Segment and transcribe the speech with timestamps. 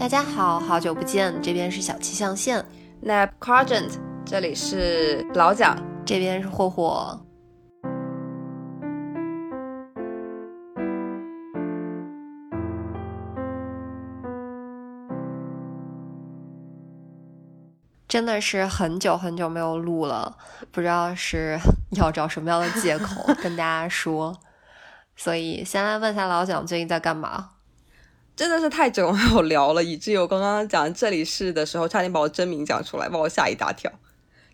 [0.00, 2.64] 大家好，好久不见，这边是小七象限
[3.02, 5.76] ，Nap Quadrant，这里是老蒋，
[6.06, 7.20] 这边是霍霍。
[18.08, 20.34] 真的是很久很久没有录了，
[20.72, 21.60] 不知道是
[21.90, 24.34] 要找什么样的借口跟大家说，
[25.14, 27.50] 所以先来问下老蒋最近在干嘛。
[28.40, 33.92] 真的是太久没有聊了，以至于我刚刚讲这里是的时候，差点把我真名讲出来，把我吓一大跳，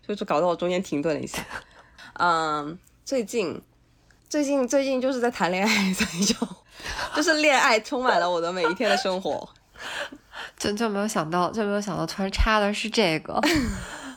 [0.05, 1.41] 就是搞到我中间停顿了一下。
[2.19, 3.61] 嗯，最近
[4.27, 6.35] 最近最近就是在谈恋爱，所以就
[7.15, 9.47] 就是恋爱充满了我的每一天的生活。
[10.59, 13.41] 就就没有想到，就没有想到，突然插的是这个。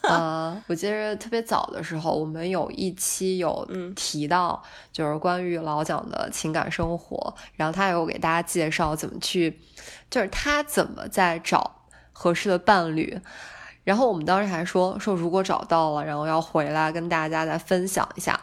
[0.09, 9.60] 呃，我记得特别早的时候，我们有一期有提到，就是关于老蒋的情感生活，然后他有给大家介绍怎么去，
[10.10, 11.70] 就是他怎么在找
[12.12, 13.20] 合适的伴侣。
[13.84, 18.38] 然后我们当时还说说，如果找到了，然后要回来跟大家再分享一下。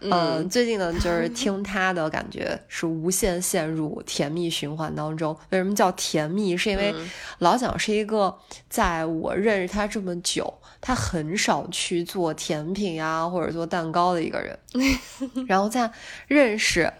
[0.00, 5.34] 嗯，最近呢，就是 听他的感觉是无限陷入甜蜜循环当中。
[5.50, 6.54] 为什么叫甜蜜？
[6.56, 6.94] 是因为
[7.38, 8.36] 老蒋是一个
[8.68, 14.58] 在我认识他这么久，他很少去做甜品啊或者做蛋糕的一个人。
[15.46, 15.90] 然后在
[16.26, 16.92] 认识，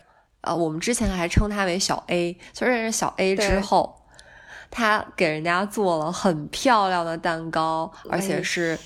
[0.42, 4.03] 呃，我们之前还称他为小 A，就认识小 A 之后，
[4.70, 8.78] 他给人家做了很漂亮的蛋糕，而且是。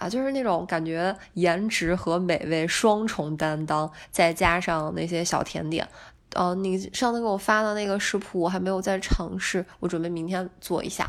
[0.00, 5.88] 啊，就是那种感觉，颜值和美味双重担当，再加上那些小甜点。
[6.34, 11.04] 呃，你上次给我发的那个食谱，我还没有在尝试，我准备明天做一下。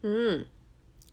[0.00, 0.46] 嗯，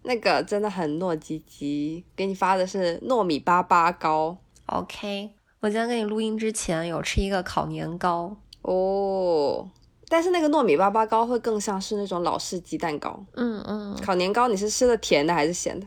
[0.07, 4.37] 那个真的很糯叽叽，给你发的是糯米粑粑糕。
[4.67, 9.69] OK，我今天跟你录音之前有吃一个烤年糕哦，
[10.07, 13.21] 但是那个糯米粑粑糕会更像是那种老式鸡蛋糕。
[13.33, 15.85] 嗯嗯，烤年糕你是吃的甜的还是咸的？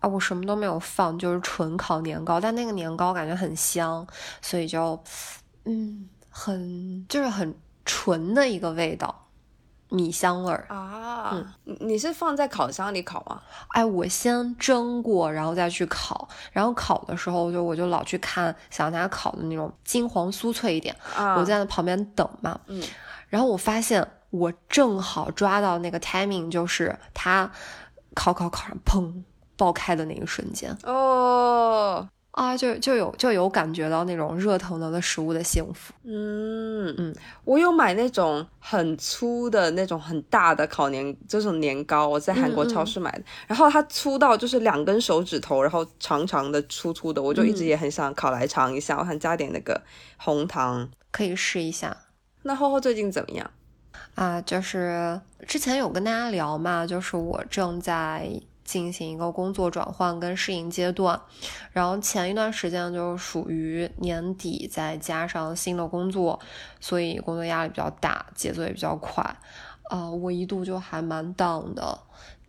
[0.00, 4.06] 啊，我什么都没有放，就是纯烤年糕，但那个年糕感觉很香，
[4.40, 4.98] 所以就，
[5.64, 9.21] 嗯，很就是很纯的一个味道，
[9.92, 11.30] 米香味儿啊。
[11.32, 13.40] 嗯，你是放在烤箱里烤吗？
[13.68, 20.96] 哎，我先蒸过，然后再去烤，然后烤的时候就我就老去看，想让它烤的那种金黄酥脆一点，
[21.36, 22.58] 我在那旁边等嘛。
[22.66, 22.82] 嗯，
[23.28, 27.50] 然后我发现我正好抓到那个 timing，就是它
[28.14, 29.22] 烤烤烤上砰。
[29.54, 35.92] 爆开的那一瞬间哦啊，就就有就有感觉到那种热腾腾的食物的幸福。
[36.02, 43.22] 嗯嗯，我有买那种很粗的那种很大的烤年，这种年糕，我在韩国超市买的。
[43.46, 48.98] 然后它粗到就是两根手指头，然后长长的、粗粗的，我就一直也很想烤来尝一下。
[48.98, 49.78] 我想加点那个
[50.16, 51.94] 红糖，可以试一下。
[52.44, 53.50] 那厚厚最近怎么样
[54.14, 54.40] 啊？
[54.40, 58.40] 就是之前有跟大家聊嘛，就是我正在。
[58.72, 61.20] 进行一个工作转换跟适应阶段，
[61.72, 66.40] 然后前一段时间就是属于年底，再加上新的工作，
[66.80, 69.22] 所以工作压力比较大，节奏也比较快，
[69.90, 71.98] 啊，我一度就还蛮 down 的。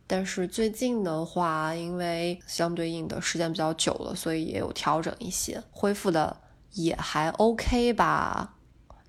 [0.07, 6.38] 但是最近的话，因为相对应的时间比较久了，所以也有调整一些，恢复的
[6.72, 8.53] 也还 OK 吧。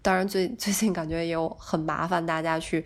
[0.02, 2.84] 当然最 最近感觉也有很麻烦大家去。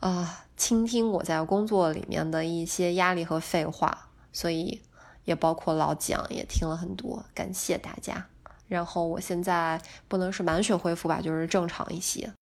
[0.00, 4.80] 啊，倾听我在工作里面的一些压力和废话，所以
[5.24, 8.26] 也包括老蒋也听了很多，感谢大家。
[8.66, 12.32] 然后我现在不能是满血恢复吧，就是正常一些。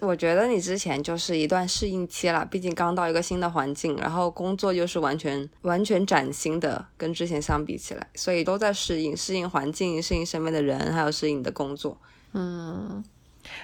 [0.00, 11.98] 我觉得你之前就是一段适应期了，毕竟刚到一个新的环境，然后工作又是完全完全崭新的，跟之前相比起来，所以都在适应，适应环境，适应身边的人，还有适应你的工作。
[12.32, 13.02] 嗯。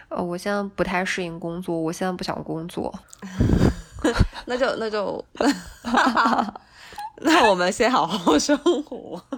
[0.09, 2.95] 呃，我现在不太适应工作，我现在不想工作。
[4.47, 5.25] 那就那就，
[7.23, 9.23] 那我们先好好生活。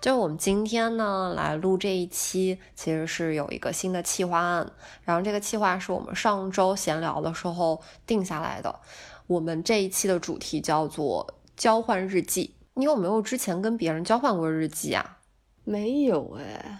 [0.00, 4.70] 就我们今天呢来录这一期，其实是有一个新的企划案，
[5.02, 8.78] 然后这个企划是我们上周闲聊的时候定下来的。
[9.26, 12.54] 我们这一期的主题叫做交换日记。
[12.78, 15.18] 你有没有之前跟别人交换过日记啊？
[15.64, 16.78] 没有哎，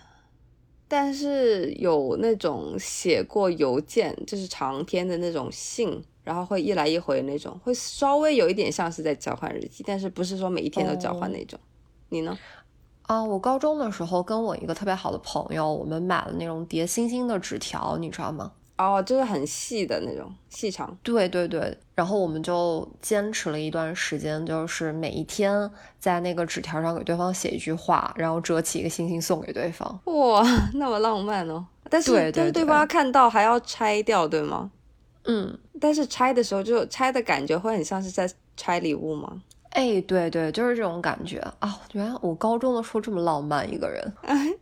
[0.87, 11.59] 但是有那种写过邮件，就是长篇的那种信，然后会一来一回那种，会稍微有一点像是在交换日记，但是不是说每一天都交换那种。
[12.11, 12.39] 你呢？
[13.03, 18.53] 啊，我高中的时候跟我一个特别好的朋友，我们买了那种叠星星的纸条，你知道吗？
[18.79, 21.77] 哦，就是很细的那种细长，对对对。
[21.97, 30.01] 然后我们就坚持了一段时间，就是每一天在那个纸条上给对方写一句话，然后折起一个星星送给对方。
[30.05, 30.43] 哇，
[30.75, 31.67] 那么浪漫哦！
[31.91, 34.71] 但是但是对方看到还要拆掉，对吗？
[35.25, 39.43] 嗯，但是拆的时候就拆的感觉会很像是在拆礼物吗？
[39.70, 41.81] 哎，对对，就是这种感觉啊！
[41.93, 44.12] 原来我高中的时候这么浪漫一个人。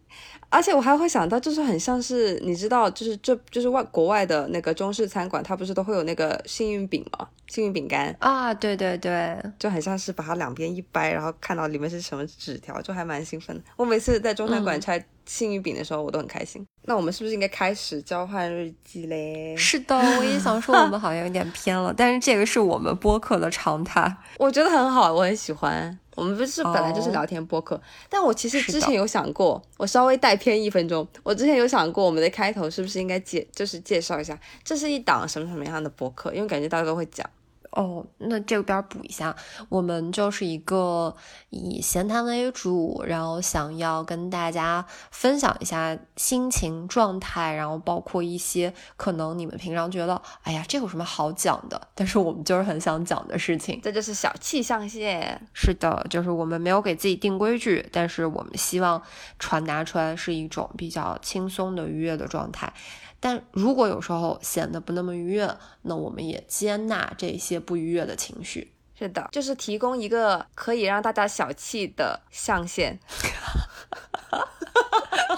[0.48, 7.26] 而且我还会想到，就是很像是你知道，就是这就是外国外的那个中式餐馆，它不是都会有那个幸运饼吗？
[7.48, 13.62] 幸运饼干啊，对对对，就很像是把它两边一掰，然后看到里面是什么纸条，就还蛮兴奋的。
[13.76, 16.64] 我每次在中餐馆拆幸运饼的时候，我都很开心。
[16.82, 19.56] 那我们是不是应该开始交换日记嘞？
[19.56, 25.98] 是的，我也想说，我们好像有点偏了，但是这个是我们播客的常态， 我觉得很好，我很喜欢。
[26.14, 27.78] 我们不是本来就是聊天播客，
[28.08, 31.06] 但我其实之前有想过，我稍微带偏一分钟。
[31.22, 37.28] 我之前有想过，我们的开头是不是应该介，就是介绍一下，这是一档什么什么样的播客，因为感觉大家都会讲。
[37.76, 39.36] 哦，那这边补一下，
[39.68, 41.14] 我们就是一个
[41.50, 51.78] 以闲谈为主，然后想要跟大家分享一下心情状态，然后包括一些可能你们平常觉得，哎呀，这有什么好讲的？
[51.94, 55.38] 但是我们就是很想讲的事情，这就是小气象线。
[55.52, 59.02] 是的，就是我们没有给自己定规矩，但是我们希望
[59.38, 62.72] 传达出来是一种比较轻松的愉悦的状态。
[63.18, 68.72] 但如果有时候显得不那么愉悦，那我们也接纳这些不愉悦的情绪。
[68.98, 72.98] 是的，就是提供一个可以让大家小气的象限。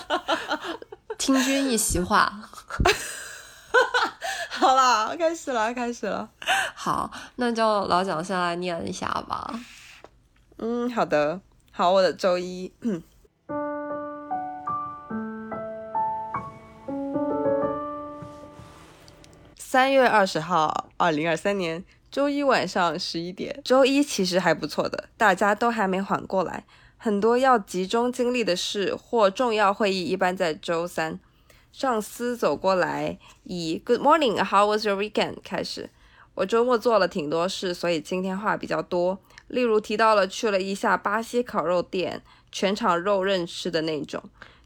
[1.18, 2.32] 听君一席话。
[4.50, 6.28] 好了，开始了，开始了。
[6.74, 9.58] 好，那就老蒋先来念一下吧。
[10.58, 11.40] 嗯，好的。
[11.70, 12.72] 好，我的周一。
[19.70, 23.60] 三月二十号，二零二三年周一晚上十一点。
[23.62, 26.64] 周一其实还不错的，大家都还没缓过来，
[26.96, 31.20] 很多要集中精力的事或重要会议一般在周三。
[31.70, 35.90] 上司走过来，以 “Good morning, how was your weekend” 开始。
[36.36, 39.18] 我周末做了挺多事，所以今天话比较多。
[39.48, 44.22] 例如提到了去了一下巴西烤肉店，全场肉任吃的那种。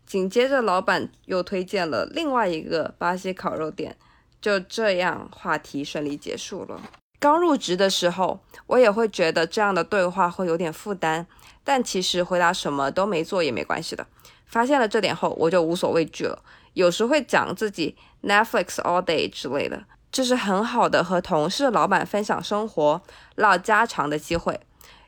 [0.06, 3.96] 紧接着老板又推荐了另外一个巴西烤肉店。
[4.42, 6.78] 就这样，话题顺利结束了。
[7.18, 11.24] 刚入职的时候，我也会觉得这样的对话会有点负担，
[11.62, 14.04] 但其实回答什么都没做也没关系的。
[14.44, 16.42] 发现了这点后，我就无所畏惧了。
[16.74, 23.00] 有时会讲自己 Netflix all day 之类的，这是很好的和同事、老板分享生活、
[23.36, 24.58] 唠家常的机会。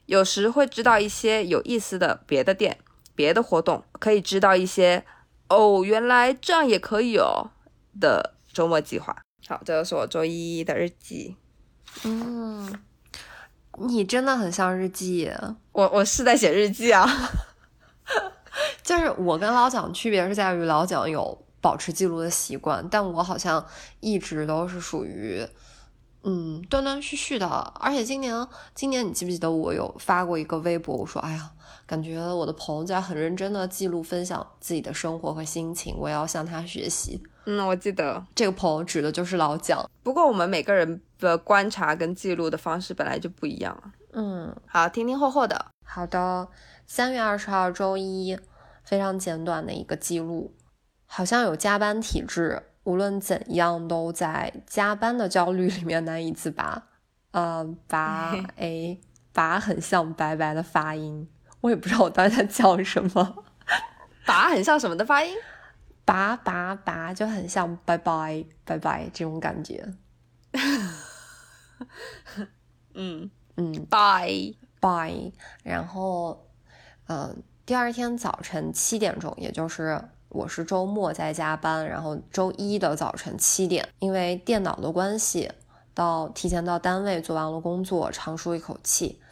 [0.07, 2.79] 有时会知道一些有意思的别的店、
[3.17, 5.05] 别的活动，可以知道一些
[5.49, 7.51] 哦，原来这样也可以哦
[7.99, 9.24] 的周末计划。
[9.47, 11.37] 好，这就是我周一的日记。
[12.05, 12.81] 嗯，
[13.79, 15.31] 你真的很像日记。
[15.73, 17.07] 我我是在写日记啊。
[18.83, 23.65] 就是我跟老蒋区别是在于老蒋有保持记录的习惯，但我好像
[24.01, 25.47] 一直都是属于
[26.23, 27.47] 嗯断断续续的。
[27.47, 31.51] 而且今年今年你记不记得我有发过一个微博，我说哎呀，
[31.87, 37.23] 感觉我的朋友在很认真的记录分享自己的生活和心情，我要向他学习。
[37.47, 39.89] 嗯，我记得这个朋友指的就是老蒋。
[40.03, 43.93] 不过我们每个人的观察跟记录的方式本来就不一样啊。
[44.13, 45.67] 嗯，好，听听厚厚的。
[45.85, 46.49] 好的，
[46.87, 48.39] 三月二十号周一，
[48.83, 50.55] 非常简短的一个记录。
[51.07, 56.85] 好像有加班体质，无论怎样都在加班的焦虑里面难以自拔。
[57.33, 58.97] 呃，拔， 哎，
[59.33, 61.29] 拔很像白白的发音，
[61.61, 63.45] 我也不知道我到底在叫什么。
[64.25, 65.35] 拔很像什么的发音？
[66.05, 69.93] 拔拔拔就很像拜拜拜拜这种感觉，
[72.95, 73.31] 嗯。
[73.57, 73.87] 嗯。
[73.89, 74.29] 拜。
[74.81, 75.33] 拜，
[75.63, 76.47] 然后
[77.07, 77.35] 呃，
[77.65, 85.51] 第二天早晨七点钟，也就是我是周末在加班，然后周一的早晨七点，因为电脑的关系，
[85.95, 89.23] 到提前到单位做完了工作，长舒一口气，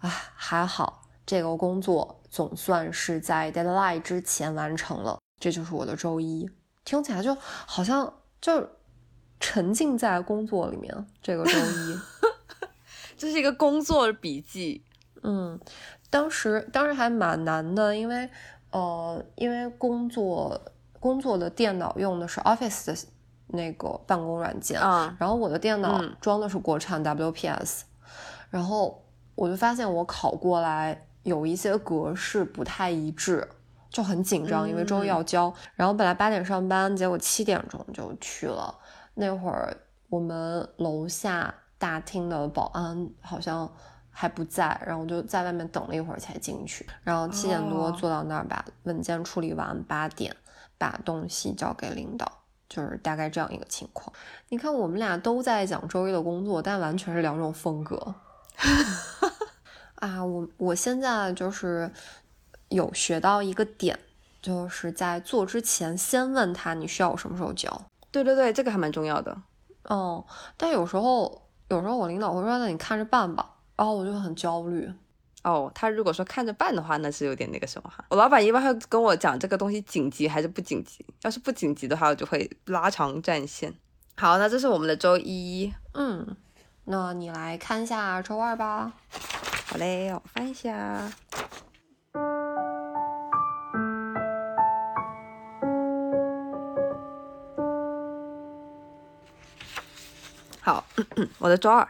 [0.00, 5.18] 啊，还好这个工作总算是在 deadline 之前完成了。
[5.40, 6.48] 这就是我的周一，
[6.84, 8.68] 听起来就好像就
[9.40, 10.94] 沉浸在工作里面。
[11.22, 11.98] 这个周一，
[13.16, 14.84] 这是一个工作笔记。
[15.22, 15.58] 嗯，
[16.10, 18.28] 当时当时还蛮难的，因为
[18.70, 20.60] 呃，因为工作
[21.00, 22.94] 工作的电脑用的是 Office 的
[23.46, 27.80] 那个办公软件啊，然后我的电脑装的是国产 WPS，
[28.50, 29.02] 然后
[29.34, 33.48] 我就发现我考过来有一些格式不太一致。
[33.90, 35.52] 就很紧张，因为周一要交。
[35.74, 38.74] 然后本来八点上班，结果七点钟就去了。
[39.14, 39.76] 那会儿
[40.08, 43.70] 我们楼下大厅的保安好像
[44.10, 46.86] 还不在，然后我就在外面等了一会儿才进去。
[47.02, 50.34] 然后七点多坐到那儿把文件处理完，八点
[50.78, 52.30] 把东西交给领导，
[52.68, 54.12] 就是大概这样一个情况。
[54.48, 58.14] 你看，我们俩都在讲周一的工作，但完全是两种风格。
[59.96, 61.90] 啊，我我现在就是
[62.70, 63.98] 有学到一个点，
[64.40, 67.70] 就是在做之前先问他你需要我什么时候交。
[68.10, 69.36] 对对对，这个还蛮重要的。
[69.84, 70.24] 哦，
[70.56, 74.90] 但有时候有时候我领导会说那你看着办吧，然后我就很焦虑。
[75.42, 78.04] 哦，他如果说看着办的话，那是有点那个什么哈。
[78.10, 83.72] 我老板一般会跟我讲这个东西紧急还是不紧急，要是不紧急的话，我就会拉长战线。
[84.16, 86.36] 好，那这是我们的周一，嗯，
[86.84, 88.92] 那你来看一下周二吧。
[89.66, 91.10] 好嘞，我翻一下。
[100.70, 100.84] 好，
[101.38, 101.88] 我的周二，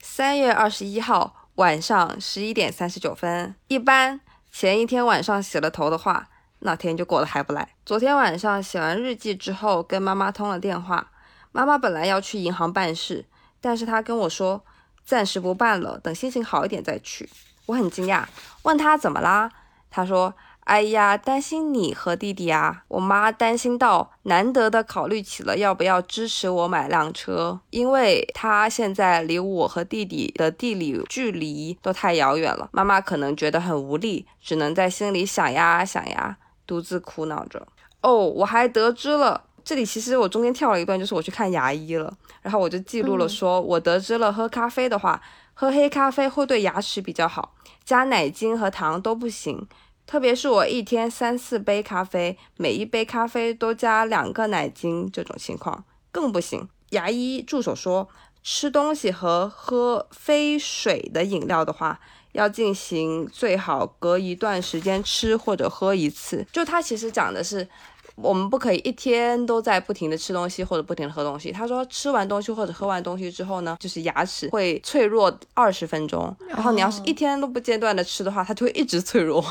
[0.00, 3.52] 三月二十一号晚上十一点三十九分。
[3.66, 4.20] 一般
[4.52, 6.28] 前一天晚上洗了头的话，
[6.60, 7.68] 那天就过得还不赖。
[7.84, 11.10] 昨天晚上写完日记之后，跟妈妈通了电话。
[11.50, 13.24] 妈妈本来要去银行办事，
[13.60, 14.64] 但是她跟我说
[15.04, 17.28] 暂时不办了，等心情好一点再去。
[17.66, 18.24] 我很惊讶，
[18.62, 19.50] 问她怎么啦？
[19.90, 20.32] 她说。
[20.64, 22.84] 哎呀，担心你和弟弟啊！
[22.88, 32.70] 我妈担心到难得的考虑起了要不要支持我买辆车，因为她现在离我和弟弟的地理距离都太遥远了。
[32.72, 37.66] 妈妈可能觉得很无力，只能在心里想呀想呀，独自苦恼着。
[38.00, 45.20] 哦，我还得知了，这里其实我中间跳了一段，就是我去看牙医了，然后我就记录了，说我得知了喝咖啡的话，
[45.52, 47.52] 喝黑咖啡会对牙齿比较好，
[47.84, 49.68] 加奶精和糖都不行。
[50.06, 56.68] 特别是我一天三四杯咖啡，每一杯咖啡都加两个奶精，这种情况更不行。
[56.90, 58.08] 牙医助手说，
[58.42, 61.98] 吃东西和喝非水的饮料的话，
[62.32, 66.46] 要进行最好隔一段时间吃或者喝一次。
[66.52, 67.66] 就他其实讲的是，
[68.14, 71.50] 我们不可以一天都在不停的吃东西或者不停的喝东西。
[71.50, 79.42] 他说，吃完东西或者喝完东西之后呢，就是牙齿会脆弱二十分钟，然后你要是一天都不间断的吃的话，它就会一直脆弱。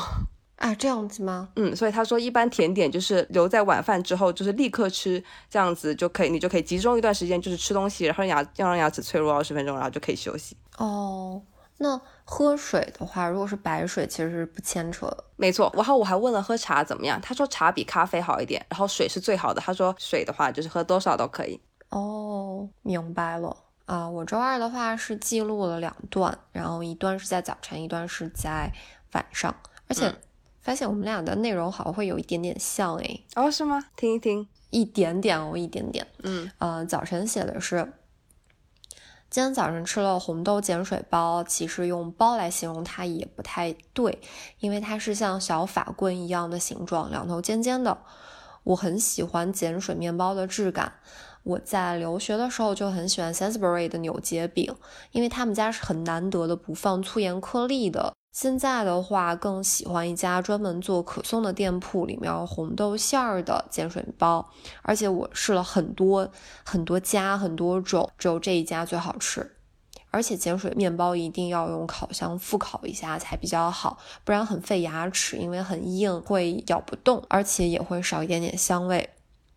[0.56, 1.48] 啊，这样子吗？
[1.56, 10.56] 嗯，所以他说一般甜点就是留在晚饭之后，就是立刻吃，这样子就可以，你就可以集中一段时间，就是吃东西，然后牙要让牙齿脆弱二十分钟，然后就可以休息。
[10.78, 11.42] 哦，
[11.78, 15.24] 那喝水的话，如果是白水，其实是不牵扯的。
[15.36, 19.60] 没错，然后我还问了喝茶怎么样，他说茶比咖啡好一点，然后水是最好的。
[19.60, 21.60] 他说水的话就是喝多少都可以。
[21.90, 23.54] 哦，明白了
[23.86, 24.08] 啊。
[24.08, 28.72] 我周二的话是记录了两段，然后一段是在早晨，一段是在
[29.12, 29.52] 晚上，
[29.88, 30.14] 而且。
[30.64, 33.24] 发现我们俩的内容好像会有一点点像诶。
[33.36, 33.84] 哦，是吗？
[33.96, 36.06] 听一听，一点点哦，一点点。
[36.22, 37.92] 嗯，呃，早晨写的是，
[39.28, 44.18] 今天早上吃了红豆碱水包，其实用包来形容它也不太对，
[44.60, 47.98] 因为它是像小法棍一样的形状，两头尖尖的。
[48.62, 50.94] 我很喜欢碱水面包的质感。
[51.42, 54.74] 我在留学的时候就很喜欢 Sainsbury 的扭结饼，
[55.12, 58.14] 因为他们家是很难得的不放粗盐颗粒的。
[58.34, 64.50] 现在的话，更喜欢一家专门做可颂的店铺，里面有红豆馅儿的碱水包。
[64.82, 66.28] 而且我试了很多
[66.64, 69.54] 很多家很多种，只有这一家最好吃。
[70.10, 79.10] 而且碱水面包一定要用烤箱复烤一下才比较好，不然很费牙齿，因为很硬会咬不动，而且也会少一点点香味。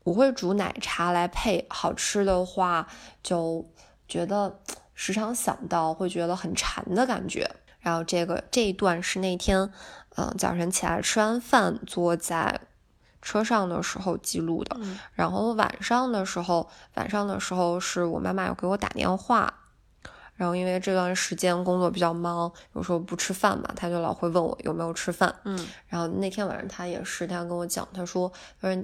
[0.03, 2.87] 我会煮奶茶来配，好吃的话
[3.23, 3.65] 就
[4.07, 4.59] 觉得
[4.93, 7.49] 时常想到会觉得很馋的感觉。
[7.87, 9.71] 然后这个这一段是那天，
[10.17, 12.59] 嗯，早晨起来吃完饭坐在
[13.21, 14.77] 车上的时候记录的。
[15.13, 19.53] 然后晚上的时候，晚上的时候是我妈妈有给我打电话，
[20.35, 25.33] 然后因为这段时间工作比较忙，有时候不吃饭嘛，她就老会问我有没有吃饭。
[25.45, 28.29] 嗯，然后那天晚上她也是，她跟我讲，她说，
[28.61, 28.83] 她说。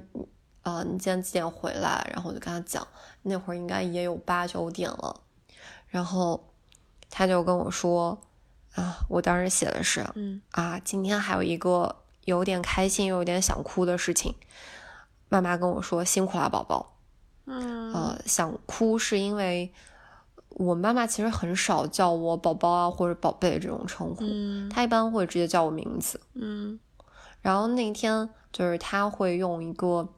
[0.62, 2.10] 啊，你今天几点回来？
[2.10, 2.88] 然后我就跟他讲，
[3.20, 5.20] 那会儿应该也有八九点了。
[5.88, 6.42] 然后
[7.10, 8.18] 他就跟我说，
[8.74, 14.34] 啊，我当时写的是，嗯，啊，今天还有一个有点开心又有点想哭的事情。
[15.28, 16.96] 妈妈跟我说辛苦了，宝宝。
[17.46, 19.72] 嗯，呃，想哭是因为
[20.48, 26.20] 我妈妈其实很少叫我宝宝啊或者宝贝这种称呼，嗯，她一般会直接叫我名字。
[26.34, 26.78] 嗯，
[27.40, 30.08] 然后那天就是她会用一个。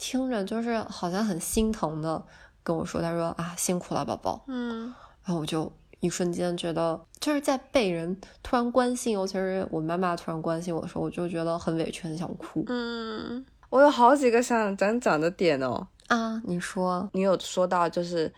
[0.00, 2.24] 听着就是好像很心疼的
[2.62, 12.64] 跟我说，她说啊辛苦了宝宝，嗯，然后我就一瞬间觉得就是在被人突然关心，尤其是我妈妈突然关心我的时候，我就觉得很委屈，很想哭。
[12.68, 15.88] 嗯，我有好几个想讲讲的点哦。
[16.06, 18.32] 啊，你说，你有说到就是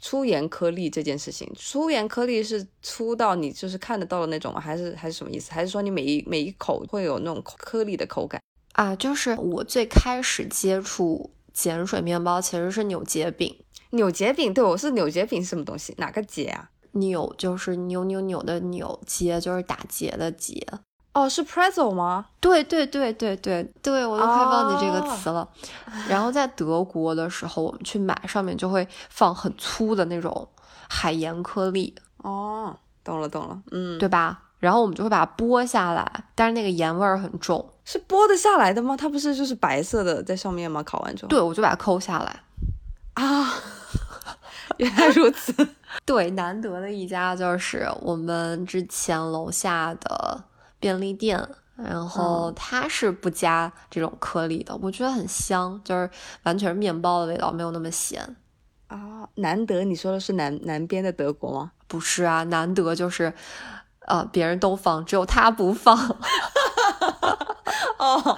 [0.00, 4.58] 粗盐颗粒这件事情，粗盐颗粒是粗到你就是看得到的那种吗？
[4.58, 5.52] 还是还是什么意思？
[5.52, 8.40] 还是说你每一每一口会有那种颗粒的口感？
[8.72, 13.56] 啊，就是我最开始接触碱水面包其实是扭结饼。
[13.90, 15.94] 扭结饼，对我是扭结饼是什么东西？
[15.98, 16.68] 哪个结啊？
[16.94, 20.66] 扭就是扭扭扭的扭，结就是打结的结。
[21.12, 22.26] 哦，是 pretzel 吗？
[22.40, 25.48] 对对对对对对，我都快忘记这个词了。
[26.08, 30.48] 然后在德国的时候，我们去买，上面就会放很粗的那种
[30.88, 31.94] 海盐颗粒。
[32.16, 34.40] 哦，懂了懂了，嗯，对吧？
[34.58, 37.70] 然后我们就会把它剥下来，但是那个盐味儿很重。
[37.84, 38.96] 是剥得下来的吗？
[38.96, 40.82] 它不是就是白色的在上面吗？
[40.82, 41.28] 烤完之后。
[41.28, 42.40] 对，我就把它抠下来。
[43.12, 43.54] 啊，
[44.78, 45.52] 原来如此。
[46.04, 50.44] 对，难得的一家就是我们之前楼下的。
[50.80, 51.42] 便利店，
[51.76, 56.10] 然后它是不加这种颗粒的，我觉得很香，就是
[56.42, 58.36] 完全是面包的味道，没有那么咸
[58.88, 59.26] 啊。
[59.36, 61.72] 难得你说的是南南边的德国吗？
[61.88, 63.32] 不是啊，难得就是，
[64.00, 65.96] 呃，别人都放，只有他不放。
[67.96, 68.20] 哦，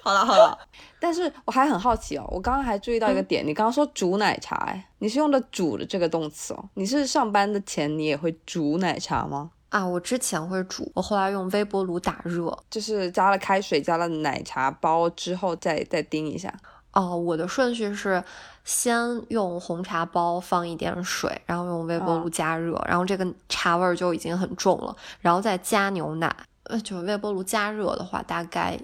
[0.00, 0.58] 好了好了，
[1.04, 9.50] 但是我还很好奇哦，我刚刚还注意到一个点，你刚刚说煮奶茶，哎，你是用的煮的这个动词哦，你是上班的前你也会煮奶茶吗？
[9.68, 16.50] 啊，我之前会煮，我后来用微波炉打热，就是加了开水，加了奶茶包之后再再叮一下。
[16.92, 18.24] 哦，我的顺序是
[18.64, 26.34] 先用红茶包放一点水，然后用微波炉加热，然后这个茶味儿就已经很重了，然后再加牛奶。
[26.62, 28.80] 呃，就是微波炉加热的话，大概。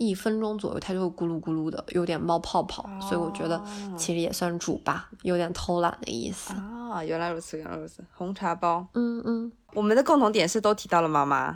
[0.00, 3.62] 一分钟左右，它就会咕噜咕噜的，有点冒泡泡，所以我觉得
[3.98, 7.04] 其实也算煮吧，有点偷懒的意思啊。
[7.04, 8.02] 原来如此，原来如此。
[8.14, 11.54] 红茶包，嗯嗯，我们的共同点是都提到了妈妈。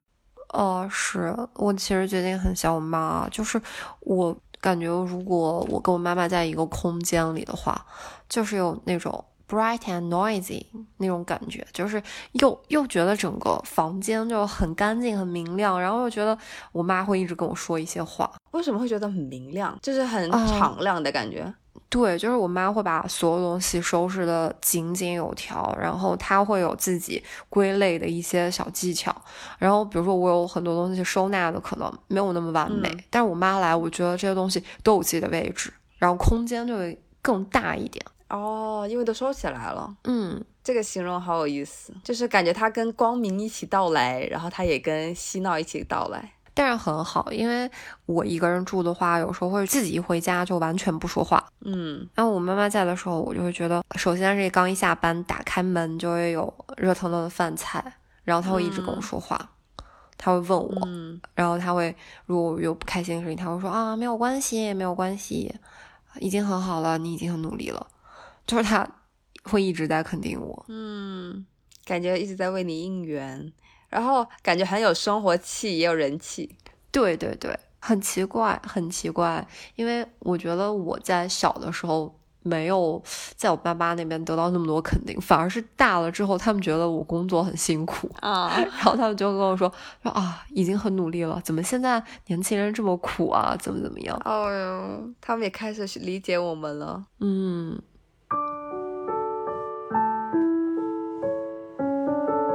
[0.51, 3.61] 哦，是我其实最近很想我妈，就是
[4.01, 7.87] 我感觉如果我跟我妈妈在一个空间里的话，
[8.29, 9.25] 就是有那种。
[9.47, 10.65] Bright and noisy
[10.97, 16.37] 那种感觉，就是又又觉得整个房间就很干净、很明亮，然后又觉得
[16.73, 18.31] 我妈会一直跟我说一些话。
[18.53, 19.79] 为什么会觉得很明亮？
[19.83, 21.53] 就是很敞亮的感觉。
[21.91, 29.15] 对，就是我妈会把所有东西收拾的井井有条，然后她会有自己归类的一些小技巧。
[29.59, 38.05] 然后比如说我有很多东西收纳的可能没有那么完美，但是我妈来，我觉得这些东西都有自己的位置，然后空间就会更大一点。
[38.29, 39.95] 哦，因为都收起来了。
[40.05, 46.33] 嗯，这个形容好有意思，就是感觉它跟光明一起到来，然后它也跟嬉闹一起到来。
[46.57, 47.69] 但是很好，因为
[48.07, 51.45] 我一个人住的话，有时候会自己一回家就完全不说话。
[51.63, 57.85] 嗯，然后我妈妈在的时候，我就会觉得，首先是刚一下班，打开门就会有热腾腾的饭菜，
[58.23, 59.51] 然后她会一直跟我说话，
[60.17, 61.95] 她会问我，嗯然后她会
[62.27, 65.53] 如果有不开心的事情，她会说啊，没有关系，没有关系，
[66.21, 67.85] 已经很好了，你已经很努力了。
[68.47, 68.87] 就是他
[69.45, 71.45] 会一直在肯定我，嗯，
[71.85, 73.53] 感觉一直在为你应援，
[73.89, 76.57] 然后感觉很有生活气，也有人气。
[76.91, 83.03] 对对对，很奇怪，很奇怪，因为我觉得我在小的时候没有
[83.37, 89.71] 在我爸妈那边得到那么多肯定，反而是大了之后，他们觉得我工作很辛苦啊， 然后他们就跟我说
[90.03, 93.57] 说啊，已经很努力了，怎么现在年轻人这么苦啊？
[93.61, 94.17] 怎么怎么样？
[94.25, 97.81] 哦哟，他们也开始理解我们了，嗯。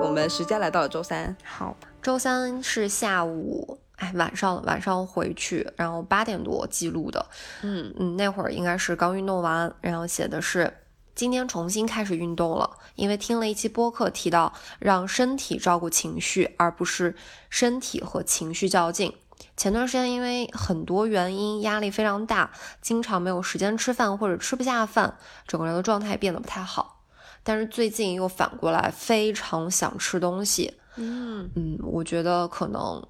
[0.09, 7.23] 我们时间来到了周三，好，周三是下午，哎，晚上晚上回去，然后八点多记录的，
[7.61, 10.73] 嗯嗯，那会儿应该是刚运动完，然后写的是
[11.13, 17.15] 今天重新开始运动了，因为听了一期播客提到让身体照顾情绪，而不是
[17.51, 19.15] 身体和情绪较劲。
[19.55, 22.49] 前段时间因为很多原因压力非常大，
[22.81, 26.95] 经常没有时间吃饭或者吃不下饭，整个人的状态变得不太好。
[27.43, 33.05] 但是最近又反过来非常想吃东西，嗯嗯，我觉得可能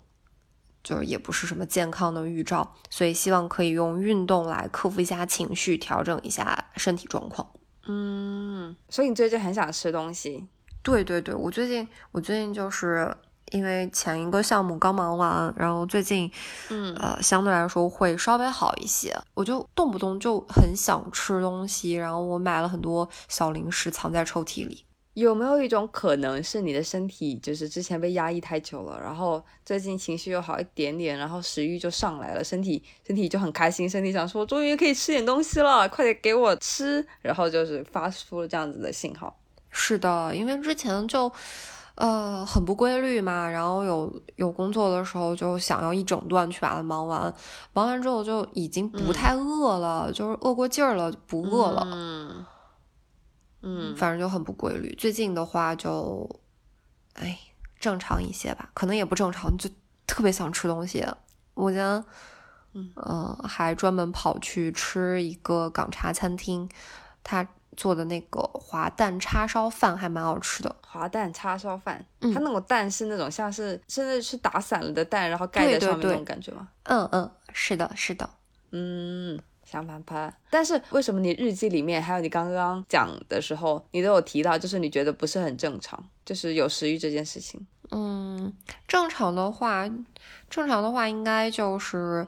[0.83, 7.49] 就是也不是什么健康的预兆，所以希望可以用运动来克服一下情绪，调整一下身体状况。
[7.87, 10.47] 嗯，所以你最近很想吃东西？
[10.81, 13.15] 对对对，我最近我最近就是。
[13.51, 16.31] 因为前一个项目刚忙完，然后最近，
[16.69, 19.15] 嗯，呃，相对来说会稍微好一些。
[19.33, 24.85] 我就动不动就很想吃东西，然后我买了很多小零食藏在抽屉里。
[25.15, 39.35] 有没有一种可能是你的身体就是之前被压抑太久了，然后最近情绪又好一点点，然后食欲就上来了，身体身体就很开心，身体想说终于可以吃点东西了，快点给我吃，然后就是发出了这样子的信号。
[39.71, 41.29] 是的，因为之前就。
[41.99, 47.33] 呃，很不规律嘛，然后有有工作的时候就想要一整段去把它忙完，
[47.73, 51.85] 忙完之后就已经不太饿了，就是饿过劲儿了，不饿了。
[51.91, 52.45] 嗯，
[53.63, 54.95] 嗯，反正就很不规律。
[54.95, 56.39] 最近的话就，
[57.15, 57.37] 哎，
[57.81, 59.69] 正常一些吧，可能也不正常，就
[60.07, 61.05] 特别想吃东西。
[61.53, 62.05] 我今天，
[62.73, 66.69] 嗯，还专门跑去吃一个港茶餐厅，
[67.23, 67.45] 他
[67.79, 70.75] 做的那个滑蛋叉烧饭还蛮好吃的。
[70.85, 76.67] 滑蛋叉烧饭，它那种蛋是那种像是甚至是打散了的蛋，然后盖在上面那种感觉吗？
[76.83, 78.29] 嗯嗯，是的，是的。
[78.71, 80.33] 嗯，香喷喷。
[80.49, 87.65] 但是为什么你日记里面还有你刚刚讲的时候，你都有提到，就是你觉得不是很正常，就是有食欲这件事情？
[87.91, 88.53] 嗯，
[88.89, 89.89] 正常的话，
[90.49, 92.27] 正常的话应该就是，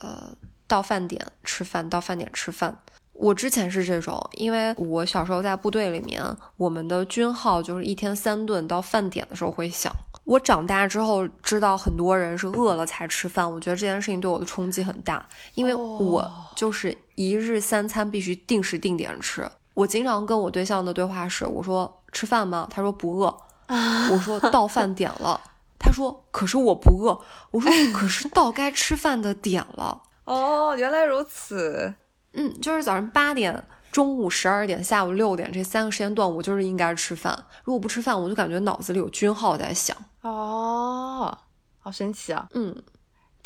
[0.00, 2.76] 呃，到饭点吃饭，到饭点吃饭。
[3.14, 6.22] 我之前是这种，因为我小时候在部队里面，
[6.56, 9.90] 我们的军号就是一天三顿，到饭点的时候会响。
[10.24, 19.48] 我长大之后知道很多人是饿了才吃饭，我觉得这件事情对我的冲击很大，因为我就是一日三餐必须定时定点吃。
[19.74, 22.66] 我经常跟我对象的对话是，我说吃饭吗？
[22.70, 23.36] 他说不饿。
[24.12, 25.40] 我说到饭点了，
[25.78, 27.18] 他说可是我不饿。
[27.50, 30.02] 我说可是到该吃饭的点了。
[30.24, 31.94] 哦，原来如此。
[32.34, 37.44] 嗯，就是早上八点、中午十二点、下午六点这三个时间段，我就是应该吃饭。
[37.64, 39.96] 如果不吃饭，我就感觉脑子里有军号在响。
[40.22, 41.38] 哦，
[41.78, 42.48] 好神奇啊！
[42.54, 42.82] 嗯。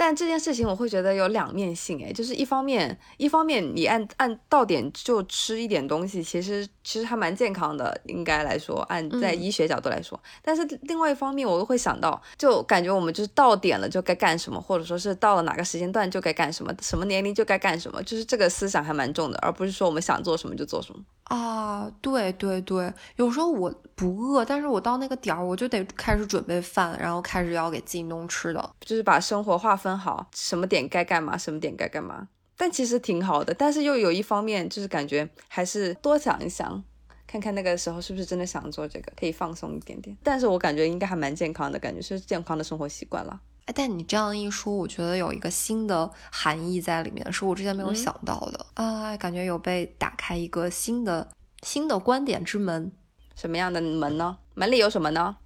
[0.01, 10.18] 但这件事情我会觉得有两面性，哎，就是一方面，一方面你按按到点就吃一点东西，其实其实还蛮健康的，应该来说，按在医学角度来说。
[10.40, 21.05] 但是另外一方面，我又会想到，就感觉我们就是到点了就该干什么，或者说是到了哪个时间段就该干什么，什么年龄就该干什么，就是这个思想还蛮重的，而不是说我们想做什么就做什么。
[21.24, 32.29] 啊，对对对，有时候我不饿，但是我到那个点儿，我就得开始准备饭，然后开始要给自己弄吃的，就是把生活划分好，什么点该干嘛，什么点该干嘛。
[32.59, 36.85] 但其实挺好的，但是又有一方面就是感觉还是多想一想，
[37.27, 40.14] 看看那个时候是不是真的想做这个，可以放松一点点。
[40.23, 43.40] 但是我感觉应该还蛮健康的，感觉是健康的生活习惯了。
[43.66, 51.29] 哎但你这样一说，我觉得有一个新的含义在里面，是我之前没有想到的啊，感觉有被打开一个新的
[51.62, 52.90] 新的观点之门。
[53.37, 54.38] 什么样的门呢？
[54.55, 55.37] 门里有什么呢？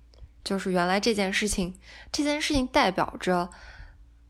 [0.42, 1.74] 就是原来这件事情，
[2.10, 3.50] 这件事情代表着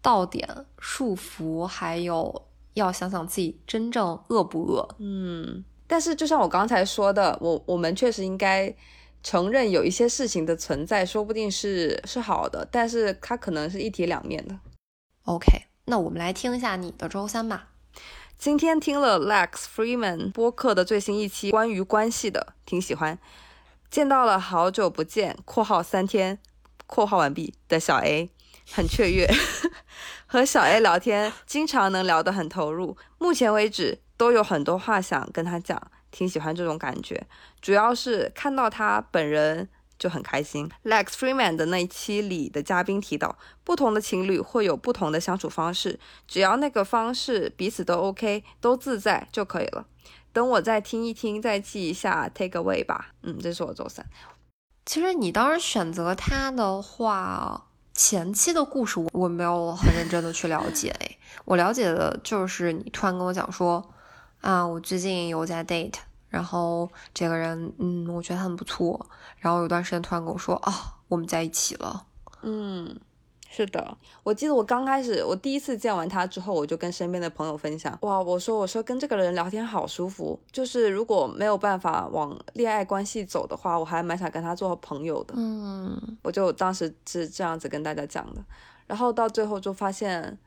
[0.01, 4.89] 到点束缚，还有要想想自己真正饿不饿。
[4.99, 8.75] 嗯，但是就像我刚才说的，我我们确实应该。
[9.25, 14.59] 承认有一些事情的存在，说不定是是好的，但是它可能是一体两面的。
[15.27, 15.47] OK，
[15.85, 17.69] 那我们来听一下你的周三吧。
[18.37, 23.17] 今天听了 Lex Freeman 播客的最新一期关于关系的，挺喜欢。
[23.89, 26.41] 见到了好久不见（括号三天，
[26.89, 28.29] 括号完毕）的小 A，
[28.73, 29.33] 很雀跃。
[30.33, 32.97] 和小 A 聊天，经常能聊得很投入。
[33.19, 35.79] 目前为止，都有很多话想跟他讲。
[36.11, 37.27] 挺喜欢这种感觉，
[37.61, 39.69] 主要是看到他本人
[39.99, 40.71] 就很开心。
[40.85, 49.85] Lex Freeman 的那一期里的嘉宾提到，不同的情侣会有不同的相处方式，只要那个方式彼此都 OK，都自在就可以了。
[50.33, 53.09] 等我再听一听，再记一下 Take Away 吧。
[53.23, 54.07] 嗯，这是我周三。
[54.87, 57.67] 其实你当时选择他的话，
[58.05, 60.89] 前期的故事我我没有很认真的去了解。
[60.99, 63.81] 诶，我了解的就是你突然跟我讲说。
[64.41, 65.95] 啊，我最近有在 date，
[66.29, 69.07] 然后这个人，嗯，我觉得他很不错。
[69.39, 72.05] 然后有段时间突然跟我说，啊，我们在一起了。
[72.43, 72.99] 嗯，
[73.55, 85.35] 是的，我记得我刚开始，我第一次见完他之后，我就跟身边的朋友分享，哇，我说，我说跟这个人聊天好舒服，就是如果没有办法往恋爱关系走的话，我还蛮想跟他做朋友的。
[85.37, 88.43] 嗯，我就当时是这样子跟大家讲的，
[88.87, 90.39] 然后到最后就发现。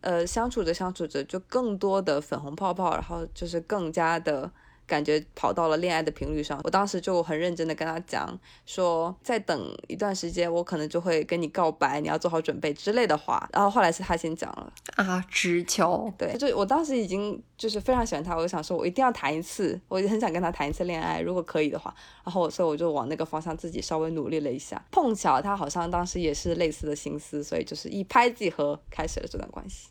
[0.00, 4.50] 呃，相处着相处着，就更多的粉红泡泡，然后就是更加的
[4.86, 6.60] 感觉跑到了恋爱的频率上。
[6.64, 13.48] 我当时就很认真的跟他讲说，再等一段时间，我可能就会跟你告白，你要做好准备之类的话。
[13.52, 16.12] 然后后来是他先讲了啊，直球。
[16.18, 21.94] 对，就我当时已经就是非常喜欢他，我就想说我一定要谈一次，我很想跟他谈一次恋爱，如果可以的话。
[22.24, 24.82] 然后所以我就往那个方向自己稍微努力了一下。
[24.90, 29.88] 碰巧他好像当时也是类似的心思，所以就是一拍即合，开始了这段关系。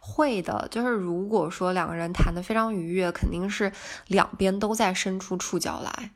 [0.00, 3.72] 会的，就是如果说两个人谈的非常愉悦，肯定是
[4.06, 6.10] 两边都在伸出触角来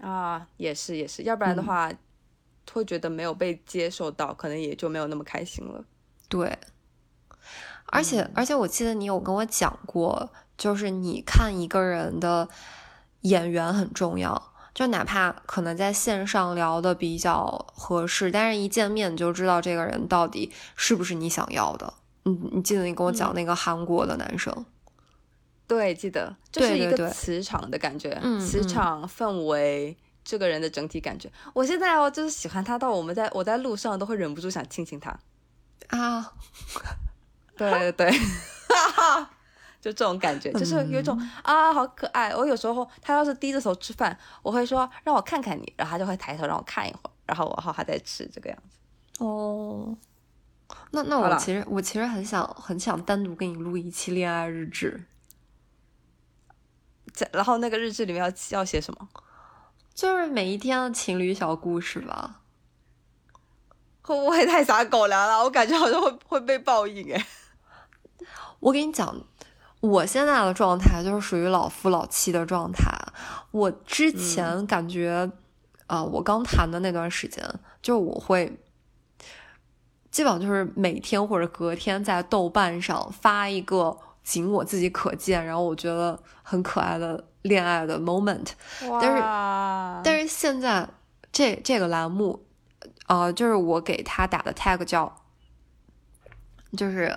[0.00, 1.90] 啊，也是也是，要不然的话
[2.72, 5.84] 会觉得没有被接受到，可能也就没有那么开心了。
[6.28, 6.58] 对，
[7.86, 12.48] 而且而且我记得你有跟我讲过，就是你看一个人的
[13.20, 21.94] 眼缘很重要，就哪怕可能在线上聊的比较合适，但是一见面你就知道这个人到底是不是你想要的。
[22.24, 24.64] 嗯，你记得你跟我讲那个韩国的男生？
[25.66, 31.30] 对，记得，就是一个磁场的感觉，磁场氛围，这个人的整体感觉。
[31.54, 35.10] 我现在哦，就是喜欢他到我们在我在路上都会忍不住想亲亲他。
[35.88, 36.32] 啊，
[37.56, 38.10] 对 对对，
[39.80, 42.34] 就这种感觉，就是有一种啊，好可爱。
[42.34, 48.78] 我有时候他要是低着头吃饭，我会说让我看看你，然后他就会抬头让我看一会儿，然后我好还在吃这个样子。
[49.24, 49.96] 哦，
[50.90, 55.04] 那那我其实我其实很想很想单独给你录一期恋爱日志。
[57.32, 59.08] 然后那个日志里面要要写什么？
[59.94, 62.40] 就是每一天的情侣小故事吧。
[64.02, 65.42] 会不会太撒狗粮了？
[65.42, 67.26] 我感觉好像会会被报应哎。
[68.60, 69.24] 我给你讲，
[69.80, 72.92] 我现在的状态就是属于老夫老妻的状态。
[73.52, 75.30] 我之前感觉
[75.86, 77.42] 啊，我刚谈的那段时间，
[77.80, 78.58] 就是我会
[80.14, 83.98] 基本上就是每天或者隔天在豆瓣上发一个。
[84.22, 88.46] 仅我自己可见，然后我觉得很可爱的恋爱的 moment，
[88.80, 90.88] 但是但是现在
[91.30, 92.46] 这这个栏目，
[93.06, 95.14] 呃，就是我给他打的 tag 叫，
[96.74, 97.14] 就是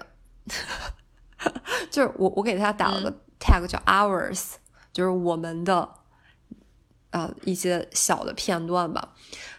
[1.90, 4.56] 就是我我给他打了个 tag 叫 ours，
[4.92, 5.90] 就是我们的
[7.12, 9.14] 呃一些小的片段吧，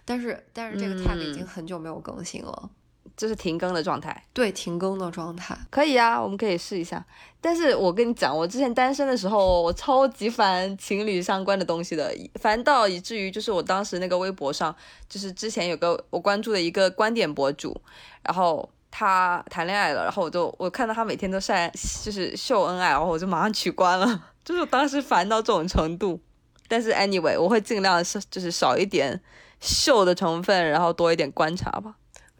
[0.05, 2.70] 但是但是这个 tag 已经很久没有更新了。
[3.18, 7.04] 这是停更的状态，对，停更的状态可以啊，我们可以试一下。
[7.40, 14.72] 但是我跟你讲，我之前单身的时候，我超级烦情侣相关的东西的，烦到以至于就是我当时那个微博上，
[15.09, 17.76] 就是之前有个我关注的一个观点博主，
[18.22, 21.68] 然后他谈恋爱了，然后我就我看到他每天都晒
[22.04, 26.20] 就是秀恩爱，然后我就马上取关了， 就是我当时烦到这种程度。
[26.68, 29.20] 但是 anyway，我会尽量是就是少一点
[29.59, 31.96] 秀的成分，然后多一点观察吧。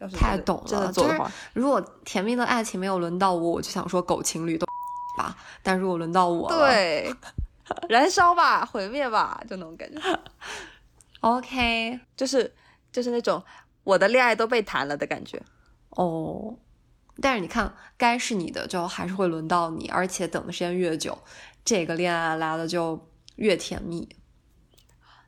[0.07, 1.21] 太懂了，就是
[1.53, 4.65] 如果甜蜜的爱情没有轮到我，我就想说狗情侣都
[5.17, 5.35] 吧。
[5.61, 7.13] 但如果轮到我，对，
[7.89, 10.19] 燃烧吧，毁灭吧，就那种感觉。
[11.21, 12.53] OK，就是
[12.91, 13.43] 就是那种
[13.83, 15.41] 我的恋爱都被谈了的感觉。
[15.89, 16.55] 哦，
[17.21, 21.17] 但是你看，该是你的就还是会轮到你，而且等的时间越久，
[21.65, 24.07] 这个恋爱来的就越甜蜜。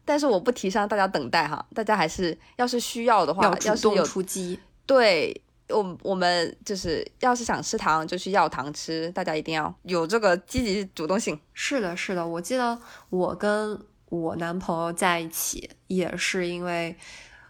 [0.04, 4.60] 但是我不提倡大家等待哈，大家还是要是需要的话，要主动出击。
[4.86, 9.10] 对我，我们就是要是想吃糖，就去要糖吃。
[9.12, 11.40] 大家一定要有这个积极主动性。
[11.54, 12.28] 是的，是的。
[12.28, 12.78] 我记得
[13.10, 16.94] 我跟我男朋友在一起，也是因为，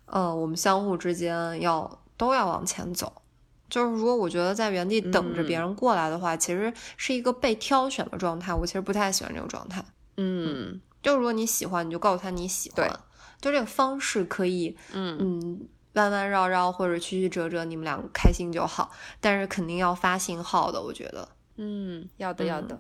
[0.06, 3.22] 呃，我们相互之间要都要往前走。
[3.70, 8.54] 就是如果我觉得在原地等着别人过来的话，其实是一个被挑选的状态。
[8.54, 9.84] 我其实不太喜欢这种状态。
[10.18, 10.80] 嗯。
[11.02, 12.90] 就如果你喜欢，你就告诉他你喜欢。
[13.40, 18.92] 就这个方式可以，嗯嗯，弯弯绕绕或者曲曲折折，你们两个开心就好。
[19.20, 21.28] 但是肯定要发信号的，我觉得。
[21.58, 22.80] 嗯，要的要的。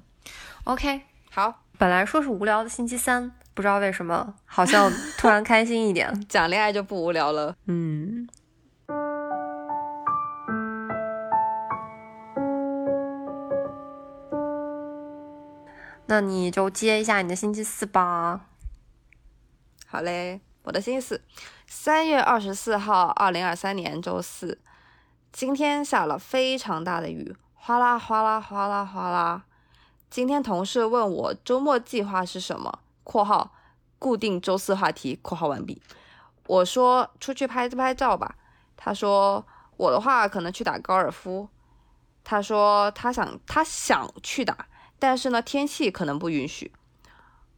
[0.65, 1.63] OK，好。
[1.79, 6.13] 本来说是无聊的星期三，不知道为什么，好像突然开心一点。
[6.29, 7.55] 讲恋爱就不无聊了。
[7.65, 8.27] 嗯。
[16.11, 18.41] 那你就接一下你的星期四吧。
[19.87, 21.23] 好嘞，我的星期四，
[21.65, 24.59] 三月二十四号，二零二三年周四，
[25.31, 29.45] 今天下了非常大的雨，哗啦哗啦哗啦哗啦。
[30.09, 33.53] 今天同事问我周末计划是什么（括号
[33.97, 35.81] 固定周四话题）（括号完毕）。
[36.45, 38.35] 我说出去拍拍照吧。
[38.75, 39.47] 他说
[39.77, 41.47] 我的话可能去打高尔夫。
[42.25, 44.67] 他说他想他想去打。
[45.01, 46.71] 但是呢，天气可能不允许。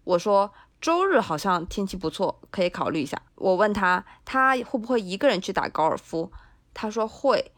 [0.06, 3.22] 我说周日好像天气不错，可以考虑一下。
[3.36, 6.32] 我问他，他会不会一个人去打高尔夫？
[6.74, 7.52] 他说会。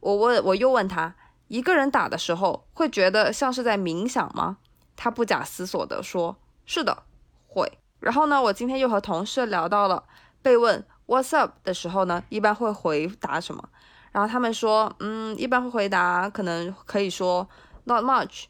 [0.00, 1.14] 我问，我又问他，
[1.48, 4.58] 一个人打的时候会觉得像是在冥想吗？
[4.94, 7.04] 他不假思索的说，是的，
[7.48, 7.78] 会。
[8.00, 10.04] 然后呢，我今天又和同事聊到了
[10.42, 13.70] 被问 What's up 的时候呢，一般会回答什么？
[14.12, 17.48] 然后他们说，嗯，一般会回答，可能可以说
[17.84, 18.44] Not much。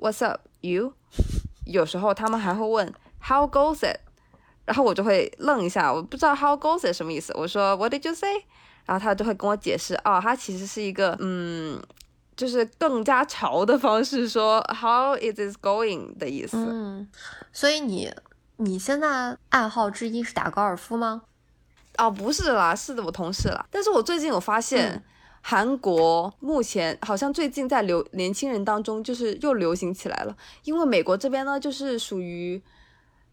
[0.00, 0.94] What's up, you？
[1.66, 2.90] 有时候他们还会问
[3.22, 3.98] How goes it？
[4.64, 7.34] 然后我就会愣一下，我不知道 How goes it 什么意思。
[7.36, 8.46] 我说 What did you say？
[8.86, 11.78] 然后他就会跟我解释，哦，他其实是一个嗯，
[12.34, 16.56] 就是更加潮的方式说 How is it going 的意思。
[16.56, 17.06] 嗯，
[17.52, 18.10] 所以你
[18.56, 21.24] 你现在爱好之一是打高尔夫吗？
[21.98, 23.66] 哦，不是啦，是的，我同事啦。
[23.70, 25.04] 但是我最近有发现。
[25.42, 32.62] 韩国目前好像最近在流年轻人当中就是又流行起来了，因为美国这边呢就是属于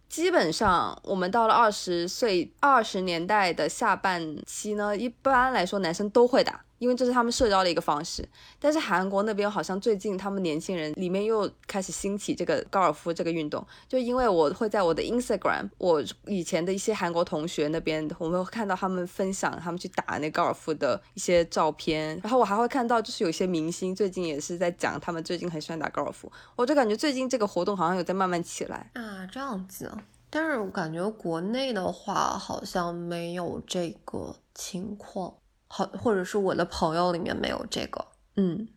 [0.08, 8.28] 基本上我们到了二十岁二十年代的下半期呢，一般来说男生都会打，因为这是他们社交的一个方式。
[8.60, 29.92] 但是韩国那边好像最近他们年轻人里面又开始兴起这个高尔夫这个运动，就因为我会在我的 Instagram，我以前的一些韩国同学那边，我们会看到他们分享他们去打那高尔夫的一些照片，然后我还会看到就是有些明星最近也是在讲他们最近很喜欢打高尔夫，我就感觉最近这个活动好像有在慢慢起来啊，这样子。
[30.30, 35.34] 但是我感觉国内的话好像没有这个情况，
[35.68, 38.68] 好，或者是我的朋友里面没有这个，嗯，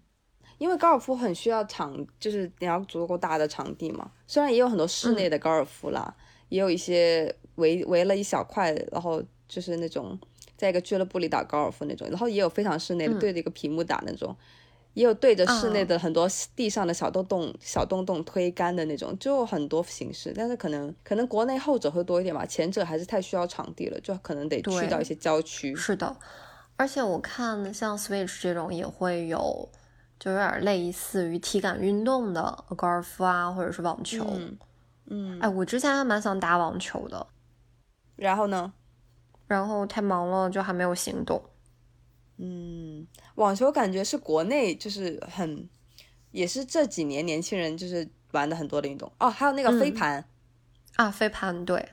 [0.58, 4.10] 因为高尔夫很需要场，就是你要足够大的场地嘛。
[4.26, 6.14] 虽然也有很多室内的高尔夫啦，
[6.48, 10.18] 也有一些围围了一小块，然后就是那种
[10.56, 14.36] 在一个俱乐部里打高尔夫那种，然后也有非常室内的对着一个屏幕打那种。
[14.94, 20.32] 也有对着室内的很多地上的小洞洞、小洞洞推杆的那种，就很多形式。
[20.34, 25.72] 但是可能可能国内后者会多一点吧，前者还是太需要场地了，就可能得去到一些郊区。
[25.76, 26.16] 是的，
[26.80, 29.68] 而且我看像 Switch 这种也会有，
[30.18, 34.26] 就有点类似于体感运动的高尔夫啊，或者是网球。
[35.04, 37.26] 嗯，哎，我之前还蛮想打网球的，
[38.16, 38.72] 然后呢？
[39.46, 41.42] 然后太忙了，就还没有行动。
[42.38, 45.68] 嗯，网球感觉是国内就是很，
[46.30, 49.28] 也是这几年年轻人就是玩的很多的运动哦。
[49.28, 50.24] 还有那个飞盘
[50.96, 51.90] 啊，飞盘对。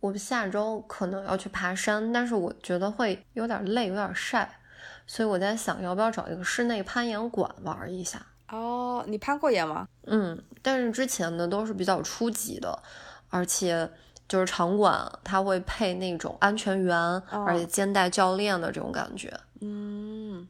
[0.00, 4.58] 我们下周可能要去爬山，但是我觉得会有点累，有点晒，
[5.06, 8.20] 所以我在想要不要找一个室内攀岩馆玩一下。
[8.48, 9.86] 哦，你攀过岩吗？
[10.06, 12.82] 嗯，但是之前的都是比较初级的，
[13.28, 13.88] 而且。
[14.30, 16.96] 就是场馆，它会配那种安全员，
[17.32, 19.28] 而且兼带教练的这种感觉。
[19.60, 20.46] 嗯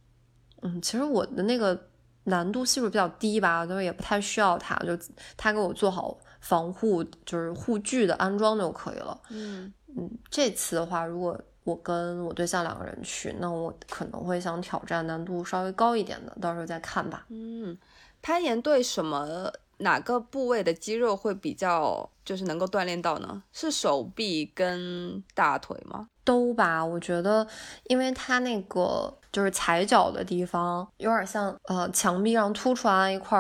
[0.60, 1.88] 嗯，其实我的那个
[2.24, 4.94] 难度系数比较低吧，就是也不太需要他，就
[5.34, 9.20] 他给我做好防护，就是护具的安装就可以了。
[9.30, 17.26] 嗯嗯，这次的话，如果我跟我对象两个人去，那我可能会想挑战难度稍微高一点的，到时候再看吧。
[17.28, 17.76] 嗯，
[18.22, 19.52] 攀岩对什么？
[19.82, 23.42] 哪个部位的肌肉会比较就是能够锻炼到呢？
[23.50, 26.06] 是手臂跟大腿吗？
[26.22, 27.46] 都吧，我觉得，
[27.84, 33.38] 因为它那个就是踩脚的地方，有点像呃墙壁上凸出来一块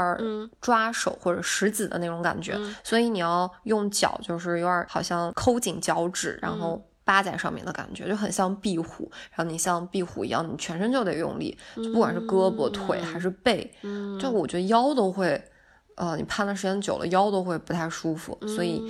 [0.60, 9.10] 抓手或者食指的那种感觉，所以你要用脚，就是有点好像抠紧脚趾，然后扒在上面的感觉，就很像壁虎。
[9.30, 13.72] 然后你像壁虎一样，你全身就得用力，就不管是胳膊、腿还是背，
[14.20, 15.42] 就我觉得腰都会。
[15.96, 18.80] 呃，你攀的时间久了，腰都会不太舒服，所以，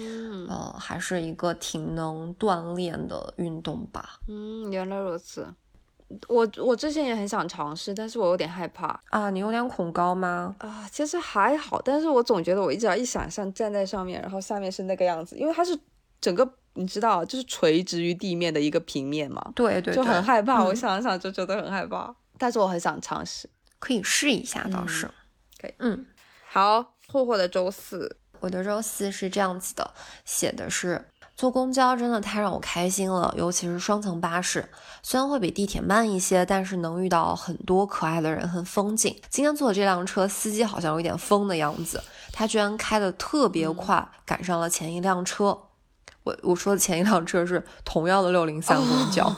[0.49, 4.21] 呃，还是一个挺能锻炼的运动吧。
[4.29, 5.45] 嗯，原来如此。
[6.29, 9.31] 我我之前也很想尝试，但是我有点害怕啊。
[9.31, 10.55] 你有点恐高吗？
[10.59, 15.79] 啊，其实还好，但是我总觉得我一只要一想象站在上面，然后下面是那个样子，因为它是
[16.21, 19.53] 整个你知道，就是垂直于地面的一个平面嘛。
[19.55, 20.65] 对对，就很害怕。
[20.65, 25.09] 我想想就觉得很害怕，但是我很想尝试，可以试一下，倒是
[25.61, 25.75] 可以。
[25.79, 26.07] 嗯，
[26.49, 26.95] 好。
[27.13, 29.93] 霍霍的周四，我的周四是这样子的，
[30.25, 31.05] 写的是
[31.41, 34.69] 坐公交真的太让我开心了，尤其是双层巴士，
[35.03, 39.19] 虽然会比地铁慢一些，但是能遇到很多可爱的人和风景。
[39.31, 45.59] 今天坐的这辆车，司机好像有一点疯的样子，他居然开的特别快，赶上了前一辆车。
[46.25, 49.35] 我我说的前一辆车是同样的六零三公交，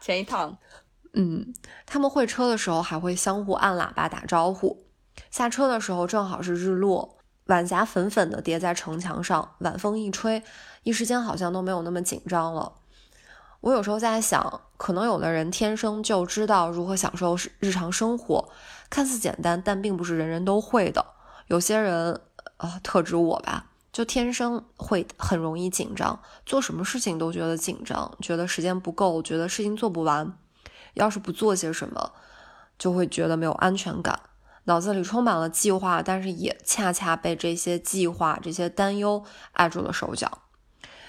[0.00, 0.58] 前一趟。
[1.14, 1.54] 嗯，
[1.86, 4.84] 他们会车的时候还会相互按喇叭打招呼。
[5.30, 10.42] 下车的时候正好是日落，晚霞粉粉的叠在城墙上，晚风一吹，
[10.88, 12.72] 一时间好像都没有那么紧张了。
[13.60, 18.48] 我有时候在想，可能有的人天生就知道如何享受日常生活，
[18.88, 21.04] 看似简单，但并不是人人都会的。
[21.48, 22.18] 有些人，
[22.56, 30.38] 呃，特指我吧，就天生会很容易紧张，做什么事情都觉得紧张，觉得时间不够，觉得事情做不完，
[30.94, 32.12] 要是不做些什么，
[32.78, 34.18] 就会觉得没有安全感。
[34.64, 39.22] 脑子里充满了计划，但是也恰恰被这些计划、这些担忧
[39.52, 40.38] 碍住了手脚。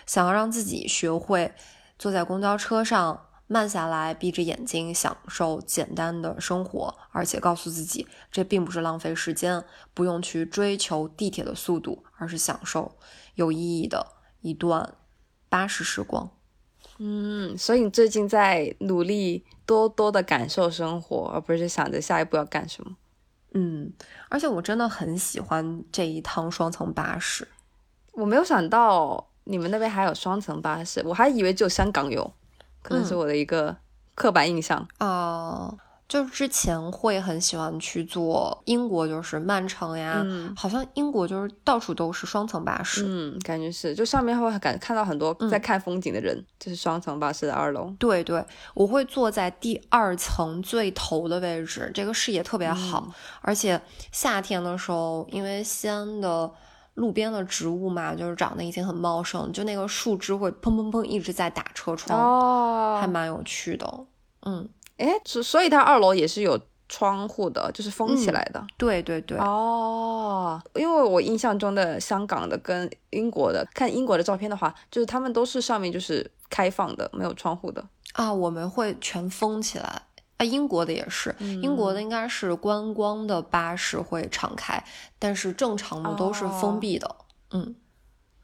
[0.09, 1.53] 想要让自己学会
[1.99, 12.97] 坐在公交车上慢下来，闭着眼睛享受简单的生活，而且告诉自己这并不是浪费时间，不用去追求地铁的速度，而是享受
[13.35, 14.95] 有意义的一段
[15.47, 16.31] 巴士时光。
[16.97, 22.97] 嗯，所以你最近在努力多多的感受生活，而不是想着下一步要干什么。
[23.53, 23.93] 嗯，
[24.27, 27.47] 而且我真的很喜欢这一趟双层巴士。
[28.13, 32.31] 我没有想到你们那边还有双层巴士，我还以为只有香港有，
[32.81, 33.75] 可能是我的一个
[34.15, 34.87] 刻板印象。
[34.99, 35.73] 啊。
[36.09, 40.25] 就是之前会很喜欢去坐英国，就是曼城呀，
[40.57, 47.93] 好像英国就是到处都是双层巴士，嗯，感觉是，就上面会感看到很多在看风景的人，就是双层巴士的二楼。
[47.99, 48.43] 对对，
[48.73, 53.07] 我会坐在第二层最头的位置，这个视野特别好，
[53.41, 53.79] 而且
[54.11, 56.51] 夏天的时候，因为西安的
[56.99, 64.05] 路边的植物嘛，就是长得已经很茂盛，就那个树枝会砰砰砰一直在打车窗，哦，还蛮有趣的，
[64.45, 64.69] 嗯。
[64.97, 68.61] 哎，所所以它二楼也是有窗户的，就是封起来的。
[68.75, 69.37] 对对对。
[69.37, 77.81] 哦，因为我印象中的香港的跟英国的，看英国的照片的话，就是他们都是上面就是开放的，没有窗户的。
[78.11, 80.01] 啊，我们会全封起来。
[80.39, 84.81] 啊，英国的也是，英国的应该是观光的巴士会敞开，
[85.19, 87.15] 但是正常的都是封闭的。
[87.51, 87.75] 嗯。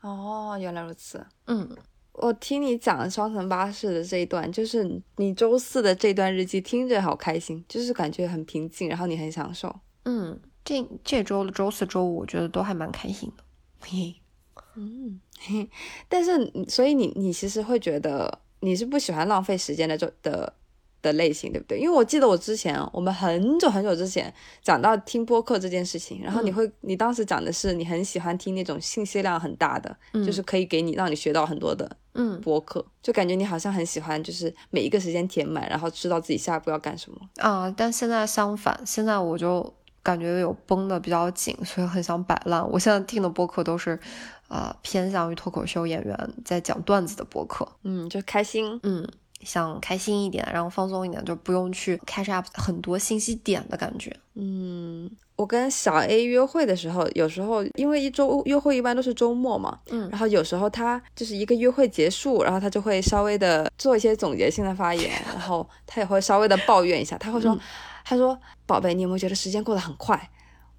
[0.01, 1.25] 哦，原来如此。
[1.47, 1.75] 嗯。
[2.11, 9.73] 我听你讲双层巴士的这一段，就是你周四的这段日记，听着好开心，就是感觉很平静，然后你很享受。
[10.03, 13.43] 嗯，这这周的周四周五，我觉得都还蛮开心的。
[13.79, 14.15] 嘿，
[14.75, 15.69] 嗯，嘿，
[16.09, 20.53] 但是所以你你其实会觉得你是不喜欢浪费时间的就的。
[21.05, 21.77] 的类型对不对？
[21.77, 24.33] 因为我记得我之前，我们很久很久之前
[24.63, 29.95] 讲到听播客这件事情，然后你会，你当时讲的是你很喜欢听那种信息量很大的，
[30.25, 37.71] 就是可以给你让你学到很多的，嗯，播客，就感觉你好像很喜欢，就是每一个时间填满，然后知道自己下一步要干什么啊。
[37.77, 42.67] 但现在相反，现在我就感觉有绷的比较紧，所以很想摆烂。
[42.71, 43.99] 我现在听的播客都是，
[44.47, 49.07] 呃，偏向于脱口秀演员在讲段子的播客，嗯，就开心，嗯。
[49.45, 54.13] 想开心一点，然后放松一点，就不用去 catch up 很多信息点的感觉。
[54.33, 67.57] 嗯，我跟小 A 约会的时候，有时候因为一周约会一般都是周末嘛，嗯，然后有时候他就是一个约会结束，然后他就会稍微的做一些总结性的发言，然后他也会稍微的抱怨一下，他会说，
[68.03, 70.29] 他说，宝贝，你有没有觉得时间过得很快？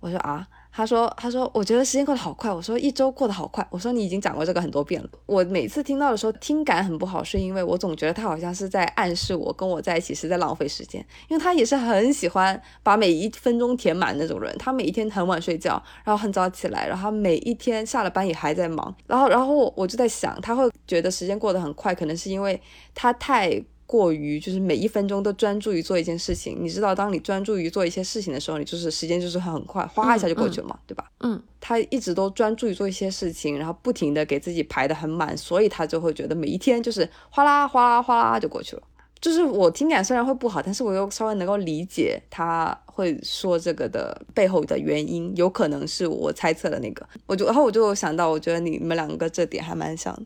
[0.00, 0.46] 我说啊。
[0.77, 14.55] 他说：“他说，我觉得时间过得好快。”我说：“一周过得好快。”我说：“你已经讲过这个很多遍了。”我每次听到的时候，听感很不好，是因为我总觉得他好像是在暗示我跟我在一起是在浪费时间，因为他也是很喜欢把每一分钟填满那种人。
[14.59, 18.95] 他每一天很晚睡觉，然后很早起来，然后每一天下了班也还在忙。
[19.07, 22.61] 然后，然后我就在想，他会觉得时间过得很快，可能是因为
[22.95, 23.64] 他太。
[23.87, 31.11] 过于就是每一分钟都专注于做一件事情，你知道，当你专注于做一些事情的时候，你就是时间就是很快，哗一下就过去了嘛，对吧？
[31.20, 38.82] 嗯，他一直都专注于做一些事情，然后不停的给自己排的很满，所以他就会觉得每一天就是哗啦哗啦哗啦就过去了。
[39.18, 47.09] 就是我听感虽然会不好，但是我又稍微能够理解他会说这个的背后的原因，有可能是我猜测的那个。
[47.24, 50.22] 我就然后我就想到，我觉得你们两个这点还蛮像的，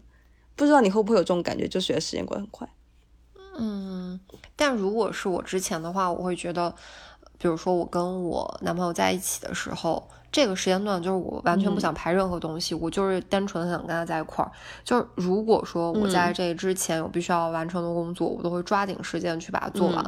[0.57, 2.69] 不知道你会不会有这种感觉，就觉得时间过得很快。
[4.61, 6.71] 嗯，但如果是我之前的话，我会觉得，
[7.39, 14.53] 比如说我跟我男朋友在一起的时候，这个时间段就是我完全不想排任何东西，我就是单纯的想跟他在一块儿。
[14.85, 20.05] 就是如果说我在这之前有必须要完成的工作，我都会抓紧时间去把它做完。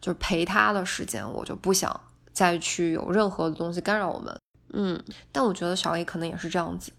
[0.00, 2.00] 就是陪他的时间，我就不想
[2.32, 4.36] 再去有任何的东西干扰我们。
[4.72, 5.00] 嗯，
[5.30, 6.92] 但我觉得小 A 可能也是这样子，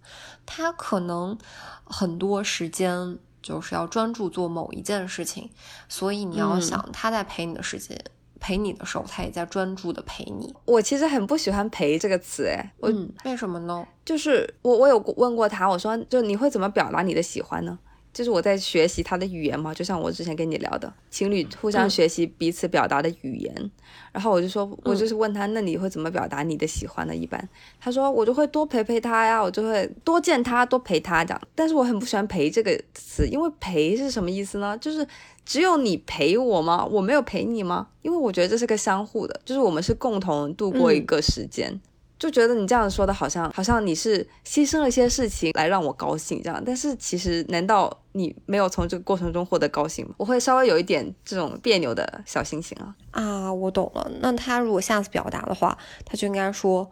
[0.45, 1.37] 他可能
[1.83, 3.19] 很多时间。
[3.43, 5.47] 就是要专注做某一件事情，
[5.87, 8.03] 所以你要想他在陪你的时间，
[8.39, 10.51] 陪你的时候，他也在专注的陪你。
[10.65, 13.85] 我其实很不喜欢“陪”这个词，哎，嗯，为什么呢？
[14.03, 17.77] 就是我我有问过他，我说就你会怎么表达你的喜欢呢？
[18.13, 23.71] 就是我在学习他的语言嘛，就像我之前跟你聊的，情侣互相学习彼此表达的语言。
[24.11, 27.15] 然后我就说，我就是问他，那你会怎么表达你的喜欢呢？
[27.15, 27.49] 一般
[27.79, 31.41] 他说我就会多陪陪他呀，我就会多见他，多陪他这样。
[31.55, 34.77] 但是我很不喜欢“陪”这个词，因为“陪”是什么意思呢？
[34.77, 35.07] 就是
[35.43, 36.85] 只有你陪我吗？
[36.85, 37.87] 我没有陪你吗？
[38.03, 41.81] 因为我觉得这是个相互的，就是我们是共同度过一个时间。
[42.23, 50.15] 就觉得你这样说的好像好像你是牺牲了一些事情来让我高兴这样，但是其实难道你没有从这个过程中获得高兴吗？
[50.17, 54.09] 我会稍微有一点这种别扭的小心情啊啊，我懂了。
[54.21, 56.89] 那他如果下次表达的话，他就应该说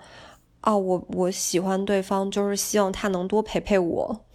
[0.60, 4.26] 啊，我我喜欢对方，就是希望他能多陪陪我。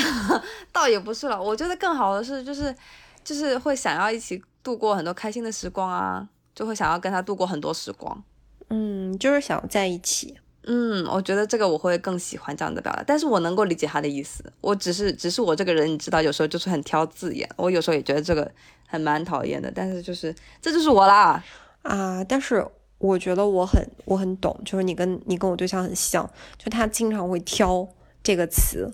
[0.70, 2.76] 倒也不是了，我觉得更好的是就是
[3.24, 8.22] 就是会想要一起度过很多开心的时光啊，就会想要跟他度过很多时光。
[8.68, 10.36] 嗯，就是想在一起。
[10.68, 14.44] 嗯，我觉得这个我会更喜欢这样的表达，但是我能够理解他的意思。
[14.60, 17.48] 我只是，只是我这个人，你知道，有时候就是很挑字眼。
[17.56, 18.50] 我有时候也觉得这个
[18.88, 21.40] 很蛮讨厌的，但是就是这就是我啦
[21.82, 22.24] 啊！
[22.24, 22.66] 但是
[22.98, 27.86] 我觉得我很我很懂，就是你跟你跟我对象很像，就他经常会挑
[28.24, 28.92] 这个词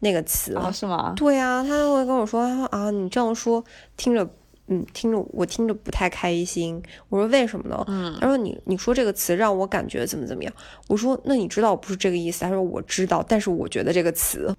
[0.00, 0.72] 那个词啊？
[0.72, 1.12] 是吗？
[1.16, 3.64] 对啊，他会跟我说，他说啊，你这样说
[3.96, 4.28] 听着
[4.68, 6.82] 嗯，听着我听着不太开心。
[7.08, 7.84] 我说为什么呢？
[7.88, 10.52] 嗯，他说你你说这个词让我感觉怎么怎么样。
[10.88, 12.40] 我说那你知道我不是这个意思。
[12.40, 14.52] 他说我知道，但是我觉得这个词。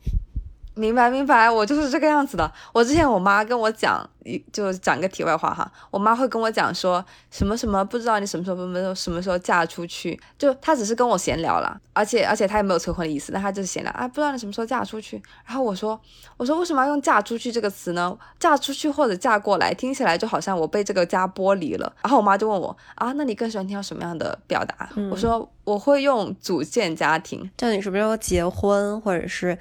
[0.77, 2.51] 明白明白，我就是这个样子的。
[2.71, 4.07] 我之前我妈跟我讲，
[4.53, 5.69] 就讲个题外话哈。
[5.89, 15.21] 我妈会跟我讲说什么什么，不知道你什么时候什么什么时候嫁出去，就她只是跟我闲聊了，而且而且她也没有催婚的意思，但她就是闲聊啊，不知道你什么时候嫁出去。
[15.45, 15.99] 然后我说
[16.37, 18.17] 我说为什么要用嫁出去这个词呢？
[18.39, 21.91] 嫁出去或者嫁过来，听起来就好像我被这个家剥离了。
[22.03, 24.89] 然后我妈就问我啊，那你更喜欢听到什么样的表达？
[25.09, 29.57] 我说我会用组建家庭，就你是不是要结婚或者是？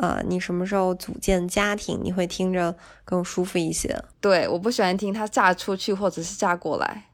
[0.00, 2.74] 啊，你什么时候组建家庭，你会听着
[3.04, 4.02] 更舒服一些？
[4.20, 7.10] 对，我不喜欢听他嫁出去，或者是嫁过来，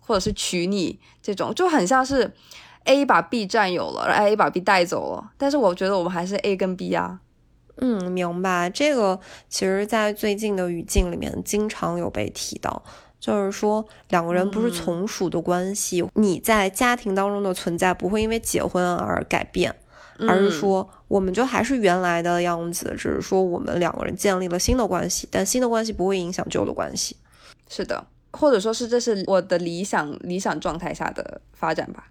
[0.00, 2.32] 或者是娶你这种，就很像是
[2.84, 5.32] A 把 B 占有了，而 A 把 B 带走了。
[5.38, 7.20] 但是我觉得我们还是 A 跟 B 啊。
[7.78, 8.70] 嗯，明白。
[8.70, 12.82] 这个其实，在最近的语境里面，经常有被提到，
[13.20, 19.76] 就是说两个人不是从属的关系，你在家庭当中的存在不会因为结婚而改变。
[20.20, 27.16] 而是说，我们就还是原来的样子，只是说我们两个人建立了新的关系，但新的关系不会影响旧的关系。
[27.68, 32.08] 是的，或者说是这是我的理想理想状态下的发展吧。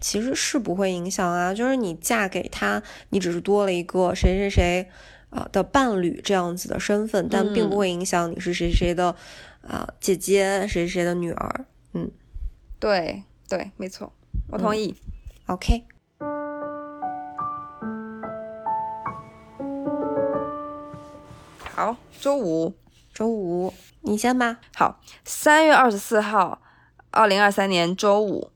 [0.00, 4.88] 其实是不会影响啊，就是你嫁给他，你只是多了一个谁谁谁
[5.28, 9.14] 啊的伴侣这样子的身份，但并不会影响你是谁谁的
[9.60, 11.66] 啊姐姐，谁谁的女儿。
[11.92, 12.10] 嗯，
[12.78, 14.10] 对对，没错，
[14.50, 14.94] 我同意。
[15.46, 15.84] OK。
[21.80, 22.74] 好，周五，
[23.14, 23.72] 周五，
[24.02, 24.58] 你先吧。
[24.76, 26.60] 好，三月二十四号，
[27.10, 28.50] 二零二三年周五，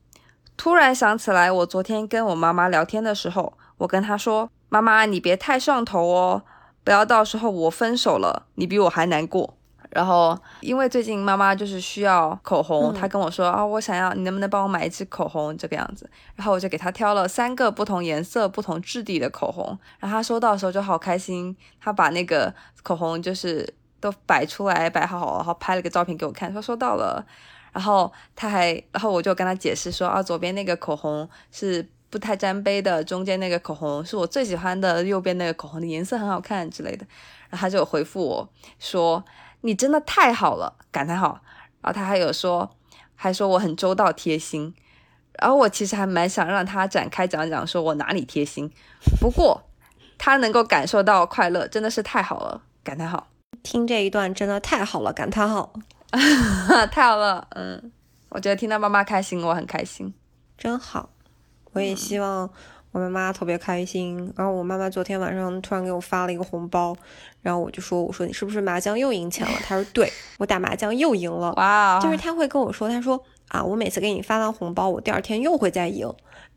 [0.55, 6.43] 突然想起来，我昨天跟我妈妈聊天的时候，我跟她说：“妈妈，你别太上头哦，
[6.83, 9.57] 不要到时候我分手了，你比我还难过。”
[9.95, 16.09] 然后，因为最近妈妈就是需要口红，她跟我说啊，我想要，你能不能帮我买一支口红这个样子？
[16.35, 19.65] 然后我就给她挑了三个不同颜色、不同质地的口红。
[19.99, 27.25] 然后她收到的时候就好开心，她把那个口红就是都摆出来，摆好好，然后拍了个照片给我看，说收到了。
[27.71, 37.07] 然后她还，然后我就跟她解释说啊，左边那个口红是不太沾杯的，中间那个口红是我最喜欢的，右边那个口红的颜色很好看之类的。
[37.49, 39.23] 然后她就回复我说。
[39.65, 41.41] 你真的太好了，感叹号。
[41.81, 42.69] 然后他还有说，
[43.15, 44.75] 还说我很周到贴心。
[45.39, 48.71] 然后我其实还蛮想让他展开讲讲，说我哪里贴心。
[49.19, 49.63] 不过
[50.19, 53.27] 他能够感受到快乐，真的是太好了，感叹号。
[53.63, 55.73] 听这一段真的太好了，感叹号。
[56.91, 57.91] 太好了，嗯，
[58.29, 60.13] 我觉得听到妈妈开心，我很开心，
[60.59, 61.09] 真好。
[61.73, 62.47] 我也希望。
[62.95, 66.95] 我妈妈特别开心，然后我妈妈昨天晚上突然给我发了一个红包，
[67.41, 71.99] 然后我就说：“我说你是不是麻将又赢钱了？”她说：“对，我打麻将又赢了。”哇！
[71.99, 76.09] 就是她会跟我说：“她说啊，我每次给你发完红包，我第二天又会再赢，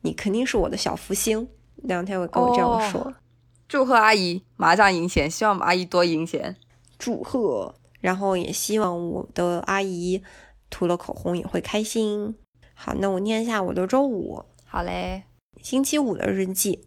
[0.03, 1.49] 你肯定是我的小福星。”
[1.83, 3.13] 两天会跟我这样说。
[3.67, 6.55] 祝贺阿姨麻将赢钱，希望阿姨多赢钱。
[7.01, 10.23] 祝贺，然后也希望我的阿姨
[10.71, 12.37] 涂了口红也会开心。
[12.75, 14.45] 好，那我念一下我的周五。
[14.65, 15.25] 好嘞。
[15.63, 16.85] 星期五的日记，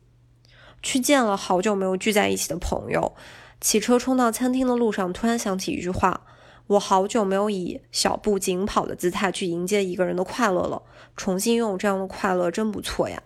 [0.82, 3.14] 去见了好久没有聚在一起的朋友。
[3.60, 6.22] 骑车冲到餐厅的路上，突然想起一句话：
[6.68, 10.82] 我好久没有以小步紧跑的姿态去迎接一个人的快乐了。
[11.16, 13.22] 重新拥有这样的快乐，真不错呀。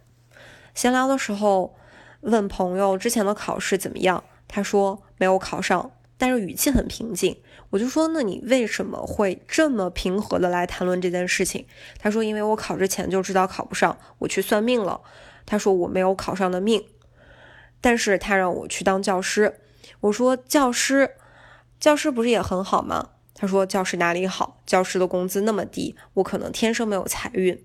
[0.74, 1.76] 闲聊的时候，
[2.22, 7.38] 问朋友之前的考试怎么样，他说没有考上，但是语气很平静。
[7.70, 11.66] 我就说，那你为什么会这么平和的来谈论这件事情？
[11.98, 15.00] 他说，因为我考之前就知道考不上，我去算命了。
[15.46, 16.86] 他说我没有考上的命，
[17.82, 19.60] 但是他让我去当教师。
[20.02, 21.12] 我说教师，
[21.80, 23.10] 教师不是也很好吗？
[23.34, 24.62] 他说教师哪里好？
[24.66, 27.64] 教师的工资那么低，我可能天生没有财运。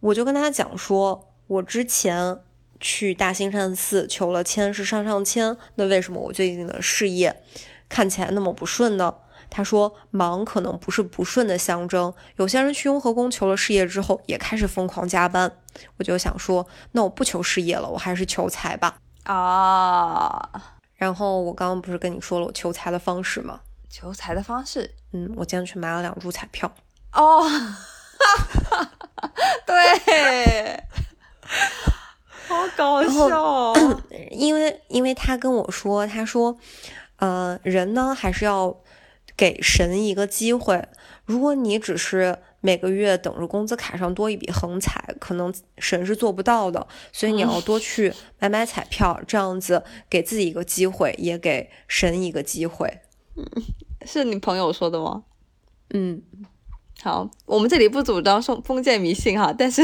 [0.00, 2.40] 我就跟他讲说，我之前
[2.80, 7.42] 去大兴善寺求了签是上上签，那为什么我最近的事业
[7.88, 9.14] 看起来那么不顺呢？
[9.50, 12.12] 他说：“忙可能不是不顺的象征。
[12.36, 15.50] 有些人去雍和宫求了事业之后，也开始疯狂加班。
[15.96, 18.98] 我就想说，那我不求事业了，我还是求财吧。
[19.24, 20.50] 啊！
[20.94, 23.60] 然后我刚刚不是跟你说了我求财的方式吗？
[23.88, 24.94] 求财的方式？
[25.12, 26.70] 嗯，我今天去买了两注彩票。
[27.12, 27.42] 哦，
[29.64, 30.84] 对，
[32.46, 33.72] 好搞笑。
[34.30, 36.58] 因为因为他跟我说，他说，
[37.16, 38.76] 呃，人呢还是要。
[39.38, 40.86] 给神一个机会，
[41.24, 46.86] 如果你只是每个月等着工资卡上多一笔横财，可能神是做不到的。
[47.12, 52.98] 所以你要多去买买彩票，这样子给自己一个机会，也给神一个机会。
[53.36, 53.44] 嗯
[54.04, 55.22] 是你朋友说的吗？
[55.94, 56.20] 嗯，
[57.02, 59.82] 好，我们这里不主张封封建迷信哈，但是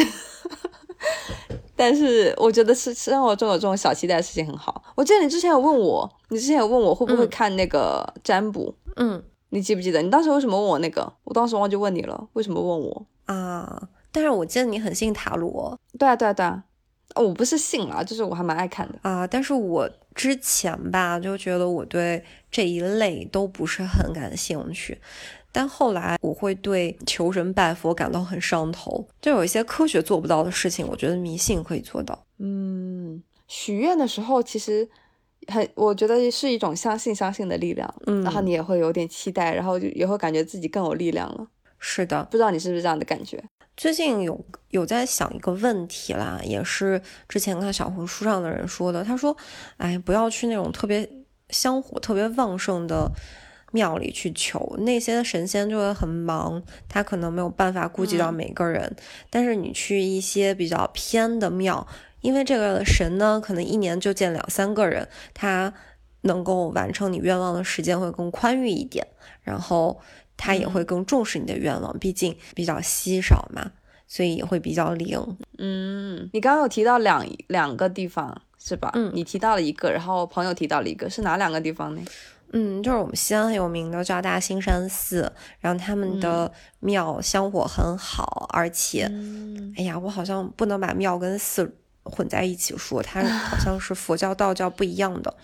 [1.77, 4.83] 但是我觉得是生活中有这种小期待的事情很好。
[4.95, 9.23] 我记得你之前有问我，你之前有问我会不会看那个占卜，嗯，
[9.55, 10.03] 你记不记得？
[10.03, 11.11] 你当时为什么问我那个？
[11.23, 13.89] 我当时忘记问你了，为什么问我啊？
[14.11, 16.65] 但是我记得你很信塔罗，对啊对啊对啊，
[17.15, 19.25] 我不是信啦，就是我还蛮爱看的啊。
[19.25, 25.01] 但是我之前吧就觉得我对这一类都不是很感兴趣。
[25.53, 32.27] 但后来我会对求神拜佛感到很上头，就有一些科学做不到的事情，我觉得迷信可以做到。
[32.39, 34.89] 嗯，许愿的时候其实
[35.49, 37.93] 很，我觉得是一种相信相信的力量。
[38.07, 41.47] 嗯，然后你也会有点期待，然后就也会感觉自己更有力量了。
[41.79, 43.43] 是的，不知道你是不是这样的感觉？
[43.77, 49.37] 最近有有在想一个问题啦，也是之前看小红书上的人说的，他说
[49.79, 51.09] ：“哎，不要去那种特别
[51.51, 53.11] 香火特别旺盛的。”
[53.75, 58.95] 庙里去求那些神仙就会很忙，他可能没有办法顾及到每个人。
[59.29, 61.85] 但是你去一些比较偏的庙，
[62.25, 65.73] 因为这个神呢，可能一年就见两三个人，他
[66.23, 69.07] 能够完成你愿望的时间会更宽裕一点，
[69.43, 70.01] 然后
[70.35, 73.73] 他也会更重视你的愿望，毕竟比较稀少嘛，
[74.09, 75.21] 所以也会比较灵。
[75.59, 78.91] 嗯，你刚刚有提到两两个地方是吧？
[78.95, 82.01] 嗯，你提到了一个，然后朋友提到了一个，是哪两个地方呢？
[82.55, 86.51] 嗯，就是我们西安很有名的叫大兴山寺，然后他们的
[86.81, 89.13] 庙香火很好，而且，
[89.77, 95.35] 哎呀，我好像不能把庙跟寺混在一起说，它好像是佛教、道教不一样的，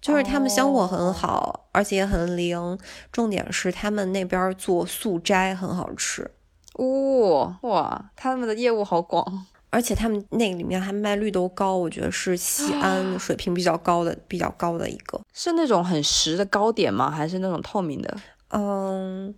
[0.00, 2.78] 就是他们香火很好，而且也很灵，
[3.10, 6.30] 重点是他们那边做素斋很好吃，
[6.74, 9.46] 哇哇，他们的业务好广。
[9.72, 15.20] 而且他们那里面还卖绿豆糕，我觉得是西安水平比较高的、比较高的一个。
[15.32, 17.08] 是那种很实的糕点吗？
[17.08, 18.16] 还是那种透明的？
[18.48, 19.32] 嗯，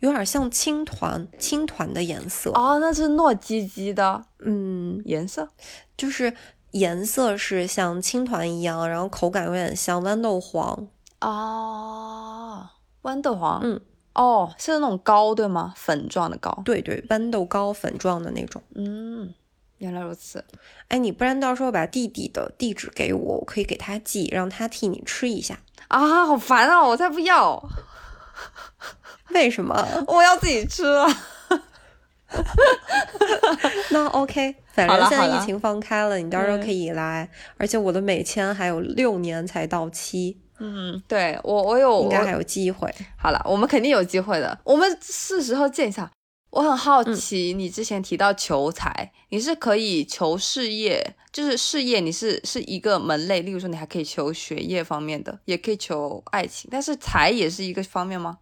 [0.00, 2.50] 有点像青团，青团的颜色。
[2.50, 4.24] 哦，那是糯叽叽的。
[4.40, 5.48] 嗯，颜色
[5.96, 6.34] 就是
[6.72, 10.88] 颜色是像青团一样，然后口感有点像豌豆黄。
[11.20, 12.68] 哦，
[13.02, 13.60] 豌豆黄。
[13.62, 13.80] 嗯，
[14.14, 15.72] 哦，是那种糕对吗？
[15.76, 16.62] 粉状的糕。
[16.64, 18.62] 对对，豌豆糕粉状的那种。
[18.74, 19.32] 嗯。
[19.78, 20.44] 原来如此，
[20.88, 26.26] 哎，你不然到时候把弟弟的地址给我，我可以给他寄，让他替你吃一下啊！
[26.26, 27.66] 好烦啊，我才不要！
[29.32, 29.74] 为什么？
[30.06, 31.06] 我要自己吃啊。
[33.90, 40.40] 那 OK，反正现在疫情放开了，你到时候可以来，而且我的美签还有六年才到期。
[40.58, 42.94] 嗯，对我我有应该还有机会。
[43.16, 46.10] 好了，我们肯定有机会的，我们是时候见一下。
[46.50, 53.40] 我很好奇，你之前提到求财，你是可以求事业，就是事业，你是是一个门类。
[53.40, 58.38] 例如说，你还可以求学业方面的，也可以求爱情，但是财也是一个方面吗？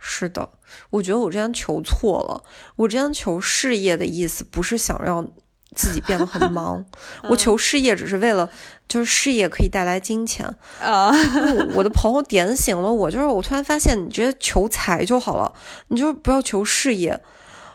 [0.00, 0.48] 是的，
[0.88, 2.42] 我觉得我之前求错了。
[2.76, 5.30] 我之前求事业的意思不是想让
[5.76, 6.84] 自己变得很 忙，
[7.28, 8.50] 我求事业只是为了
[8.88, 10.46] 就是事业可以带来金钱
[10.80, 11.12] 啊。
[11.74, 15.52] 我的朋友点醒了我，就是我突然发现，你直接求财就好了，
[15.88, 17.20] 你就不要求事业。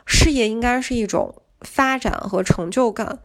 [0.07, 3.19] 事业应该是一种发展和成就感，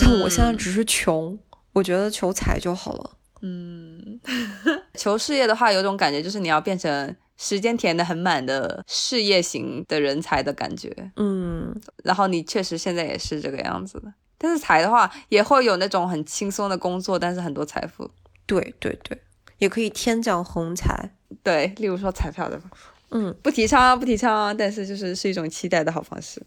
[0.00, 1.38] 但我现在只是穷，
[1.74, 3.10] 我觉得求财就好了。
[3.42, 4.18] 嗯，
[4.98, 11.12] 求事业的话，有种感觉就是你要变成时间填的很满的事业型的人才的感觉。
[11.16, 11.74] 嗯，
[12.04, 14.12] 然后你确实现在也是这个样子的。
[14.38, 18.10] 但是财的话，也会有那种很轻松的工作，但是很多财富。
[18.44, 19.18] 对对对，
[19.58, 21.10] 也可以天降横财。
[21.42, 22.60] 对，例如说彩票的。
[23.10, 26.42] 嗯，不提倡啊，不提倡啊，但是就是是一种期待的好方式，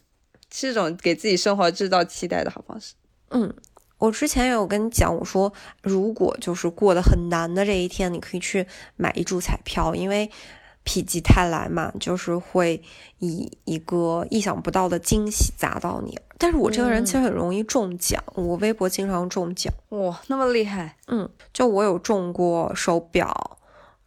[0.53, 2.93] 是一种给自己生活制造期待的好方式。
[3.29, 3.53] 嗯，
[3.97, 8.67] 我之前有跟你讲，我说如果就是过得很难的这一天，你可以去
[8.97, 10.29] 买一注彩票，因为
[10.89, 12.81] 否极泰来嘛，就是会
[13.19, 16.17] 以一个意想不到的惊喜砸到你。
[16.37, 19.73] 但是我这个人其实很容易中奖，我微博经常中奖。
[19.89, 20.97] 哇，那么厉害！
[21.07, 23.57] 嗯，就我有中过手表，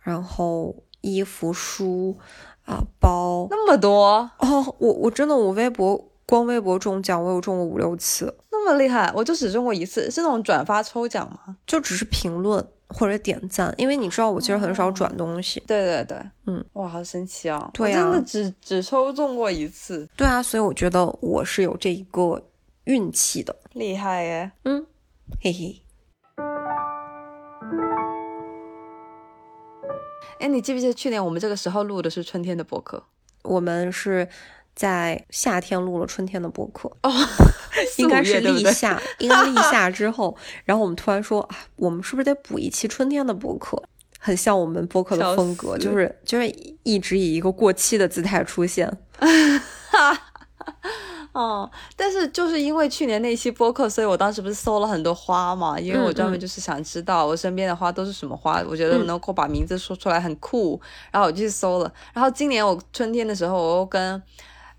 [0.01, 0.75] 然后。
[1.05, 2.17] 衣服、书
[2.65, 4.77] 啊，包那么多哦！
[4.79, 9.13] 我我真的我微博光微博中奖，我有中过五六次，那么厉害！
[9.13, 11.57] 我就只中过一次，是那种转发抽奖吗？
[11.67, 15.63] 就只是评论或者点赞，因为你知道我其实很少转东西。
[15.67, 17.71] 对对对，嗯，哇，好神奇啊！
[17.73, 20.09] 对呀，真的只只抽中过一次。
[20.17, 22.43] 对啊，所以我觉得我是有这一个
[22.85, 24.53] 运气的，厉害耶！
[24.65, 24.87] 嗯，
[25.41, 25.83] 嘿嘿。
[30.39, 33.03] 哎，你记不记得去年我们这个时候录的是春天的博客？
[33.45, 34.29] 我们是
[34.75, 37.13] 在夏天录了春天的播客哦，
[37.99, 43.83] 应该是立夏，应该立夏之后，然后我们突然说啊，我们是不是得补一期春天的播客？
[44.19, 46.49] 很像我们播客的风格，就是就是
[46.85, 48.91] 一直以一个过期的姿态出现。
[51.33, 61.93] 哦，但是就是因为去年那期播客，所以我当时不是搜了很多花嘛，因为我专门就是想知道我身边的花都是什么花，我觉得能够把名字说出来很酷，然后我就去搜了。
[62.13, 64.23] 然后今年我春天的时候，我又跟。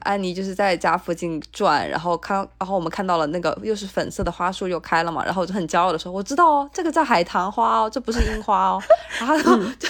[0.04, 8.82] 安妮就是在家附近转，然后看，然后我们看到了那个又是粉色的花束又开了嘛，然后我就很骄傲的说：“我知道哦，这个叫海棠花哦，这不是樱花哦。”
[9.20, 9.38] 然后
[9.80, 9.89] 就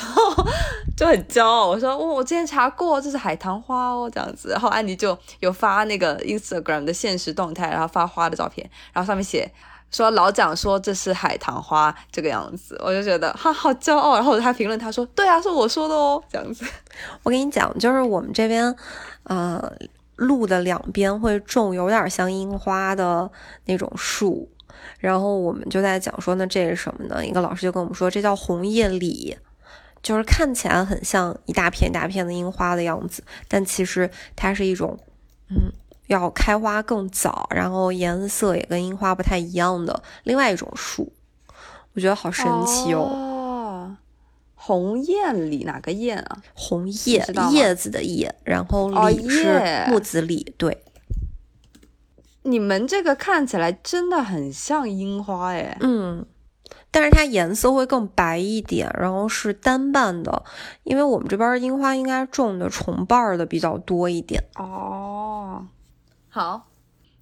[0.95, 9.51] 就很骄傲，我说：“我我之前查过，这是海棠花哦，这样子。”然后安妮就有发那个 Instagram 的现实动态，然后发花的照片，然后上面写
[9.91, 14.15] 说老蒋说这是海棠花这个样子，我就觉得哈好骄傲。
[14.15, 16.65] 然后我还评论他说：“对啊，是我说的哦，这样子。”
[17.23, 18.75] 我跟你讲，就是我们这边，
[19.23, 19.71] 呃。
[20.15, 23.29] 路的两边会种有点像樱花的
[23.65, 24.49] 那种树，
[24.99, 27.25] 然后我们就在讲说，那这是什么呢？
[27.25, 29.35] 一个老师就跟我们说，这叫红叶李，
[30.01, 34.97] 就是看起来很像一大片一大片的樱花的样子，但其实它是一种，
[35.49, 35.71] 嗯，
[36.07, 41.11] 要开花更早，然后颜色也跟樱花不太一样的另外一种树，
[41.93, 43.31] 我觉得好神奇哦。
[44.65, 46.37] 红艳里哪个艳啊？
[46.53, 50.55] 红叶叶子的叶，然后李是木子李。
[50.57, 50.81] 对，
[52.43, 55.77] 你们这个看起来真的很像樱花哎。
[55.81, 56.25] 嗯，
[56.91, 60.45] 但是它颜色会更白一点，然后是单瓣的，
[60.83, 64.41] 因为我们这边樱花应该种的重瓣的比较多一点。
[64.55, 65.67] 哦，
[66.29, 66.69] 好，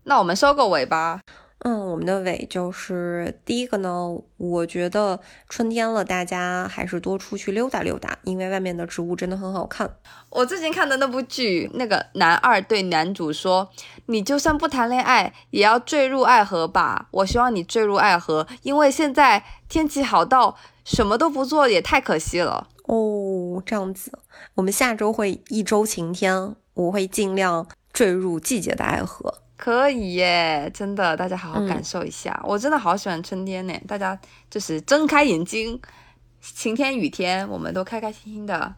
[0.04, 1.22] 那我们收个尾吧。
[1.64, 4.18] 嗯，我们的尾就是第一个呢。
[4.38, 9.98] 我觉得春天了，大家还是多出去溜达溜达，因为外面的植物真的很好看。
[10.32, 13.70] 我最近看的那部剧，那个男二对男主说
[14.08, 22.70] ：“你就算不谈恋爱，也要坠入爱河吧。”我希望你坠入爱河，因为现在天气好到什么都不做也太可惜了。
[22.88, 24.12] 哦，这样子，
[24.56, 29.36] 我们下周会一周晴天，我会尽量坠入季节的爱河。
[29.62, 32.42] 可以耶，真的，大家好好感受一下。
[32.44, 35.80] 我真的好喜欢春天呢，大家就是睁开眼睛，
[36.42, 38.74] 晴天雨天，我们都开开心心的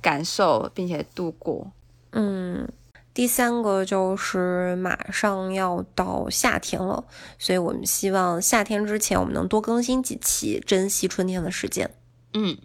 [0.00, 1.72] 感受并且度过。
[2.12, 2.68] 嗯，
[3.12, 7.04] 第三个就是马上要到夏天了，
[7.36, 11.92] 所以我们希望夏天之前我们能多更新几期，珍惜春天的时间。
[12.34, 12.56] 嗯，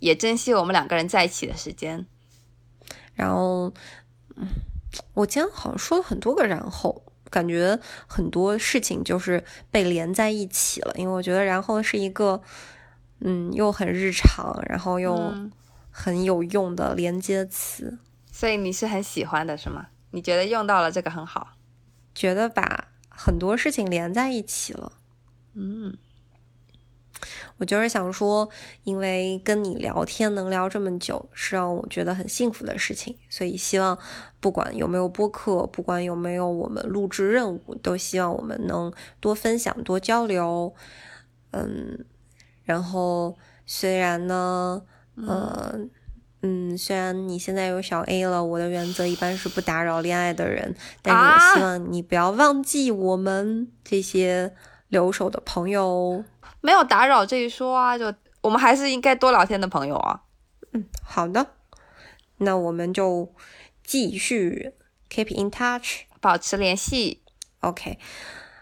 [0.00, 2.04] 也珍惜我们两个人在一起的时间。
[3.14, 3.72] 然后，
[4.34, 4.48] 嗯。
[5.14, 10.94] 我今天好像说了很多个然后，感觉很多事情就是被连在一起了。
[10.96, 12.40] 因为我觉得然后是一个，
[13.20, 15.34] 嗯，又很日常，然后又
[15.90, 17.98] 很有用的连接词。
[18.30, 19.86] 所以你是很喜欢的是吗？
[20.10, 21.48] 你觉得用到了这个很好？
[22.14, 24.92] 觉得把很多事情连在一起了。
[25.54, 25.96] 嗯。
[27.58, 28.50] 我就是想说，
[28.82, 33.16] 因为跟你聊天能聊这么久，是让我觉得很幸福的事情。
[33.30, 33.96] 所以希望，
[34.44, 40.74] 不管有没有播客，不管有没有我们录制任务，都希望我们能多分享、多交流。
[41.52, 42.04] 嗯，
[42.62, 44.82] 然后虽然呢，
[45.16, 45.74] 呃，
[46.42, 54.54] 嗯，虽然你现在有小 A 了，我的原则一般是不打扰恋爱的人，但是我希望你不要忘记我们这些
[54.88, 56.22] 留守的朋友。
[56.60, 60.20] 没有打扰这一说啊，就我们还是应该多聊天的朋友啊。
[60.72, 61.46] 嗯，好的，
[62.36, 63.32] 那我们就
[63.84, 64.72] 继续
[65.10, 67.20] keep in touch，保持联系。
[67.60, 67.98] OK。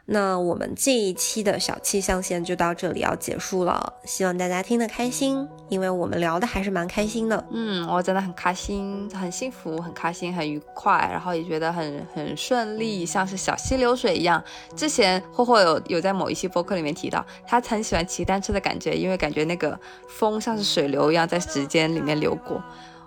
[0.06, 7.46] 那我们这一期的小气象线就到这里要结束了，希望大家听得开心，因为我们聊的还是蛮开心的。
[7.52, 14.42] 嗯，我真的很开心，很幸福，很开心，很愉快，然后也觉得很很顺利，像是小溪流水一样。
[14.76, 22.60] 之前霍霍有有在某一期播客里面提到，他很喜欢骑单车的感觉，因为感觉那个风像是水流一样在指尖里面流过。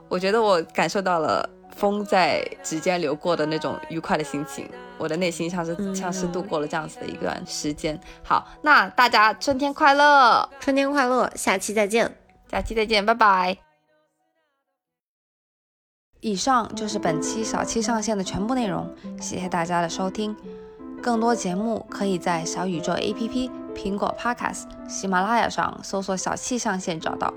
[0.08, 1.48] 我觉得我感受到了。
[1.76, 8.00] 风在指尖流过的那种愉快的心情，我的内心像是像是度过了这样子的一段时间。
[8.24, 12.18] 好，那大家春天快乐，春天快乐，下期再见，
[12.50, 13.58] 下期再见，拜拜。
[16.22, 20.36] 以上就是本期小七上线的全部内容，谢谢大家的收听。
[21.04, 27.32] 更多节目可以在小宇宙 APP、苹果 Podcast、喜马拉雅上搜索“小七上线”找到。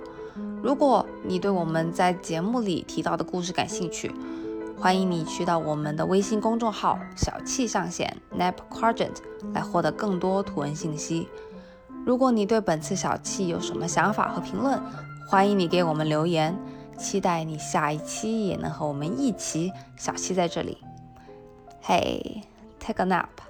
[0.62, 4.12] 如果你对我们在节目里提到的故事感兴趣，
[4.76, 9.16] 欢迎你去到我们的微信公众号“小气象线 Nap Quadrant”
[9.52, 11.28] 来获得更多图文信息。
[12.04, 14.80] 如果你对本次小气有什么想法和评论，
[15.28, 16.56] 欢迎你给我们留言。
[16.96, 20.78] 期待你下一期也能和我们一起小气在这里。
[21.84, 23.47] Hey，take a nap。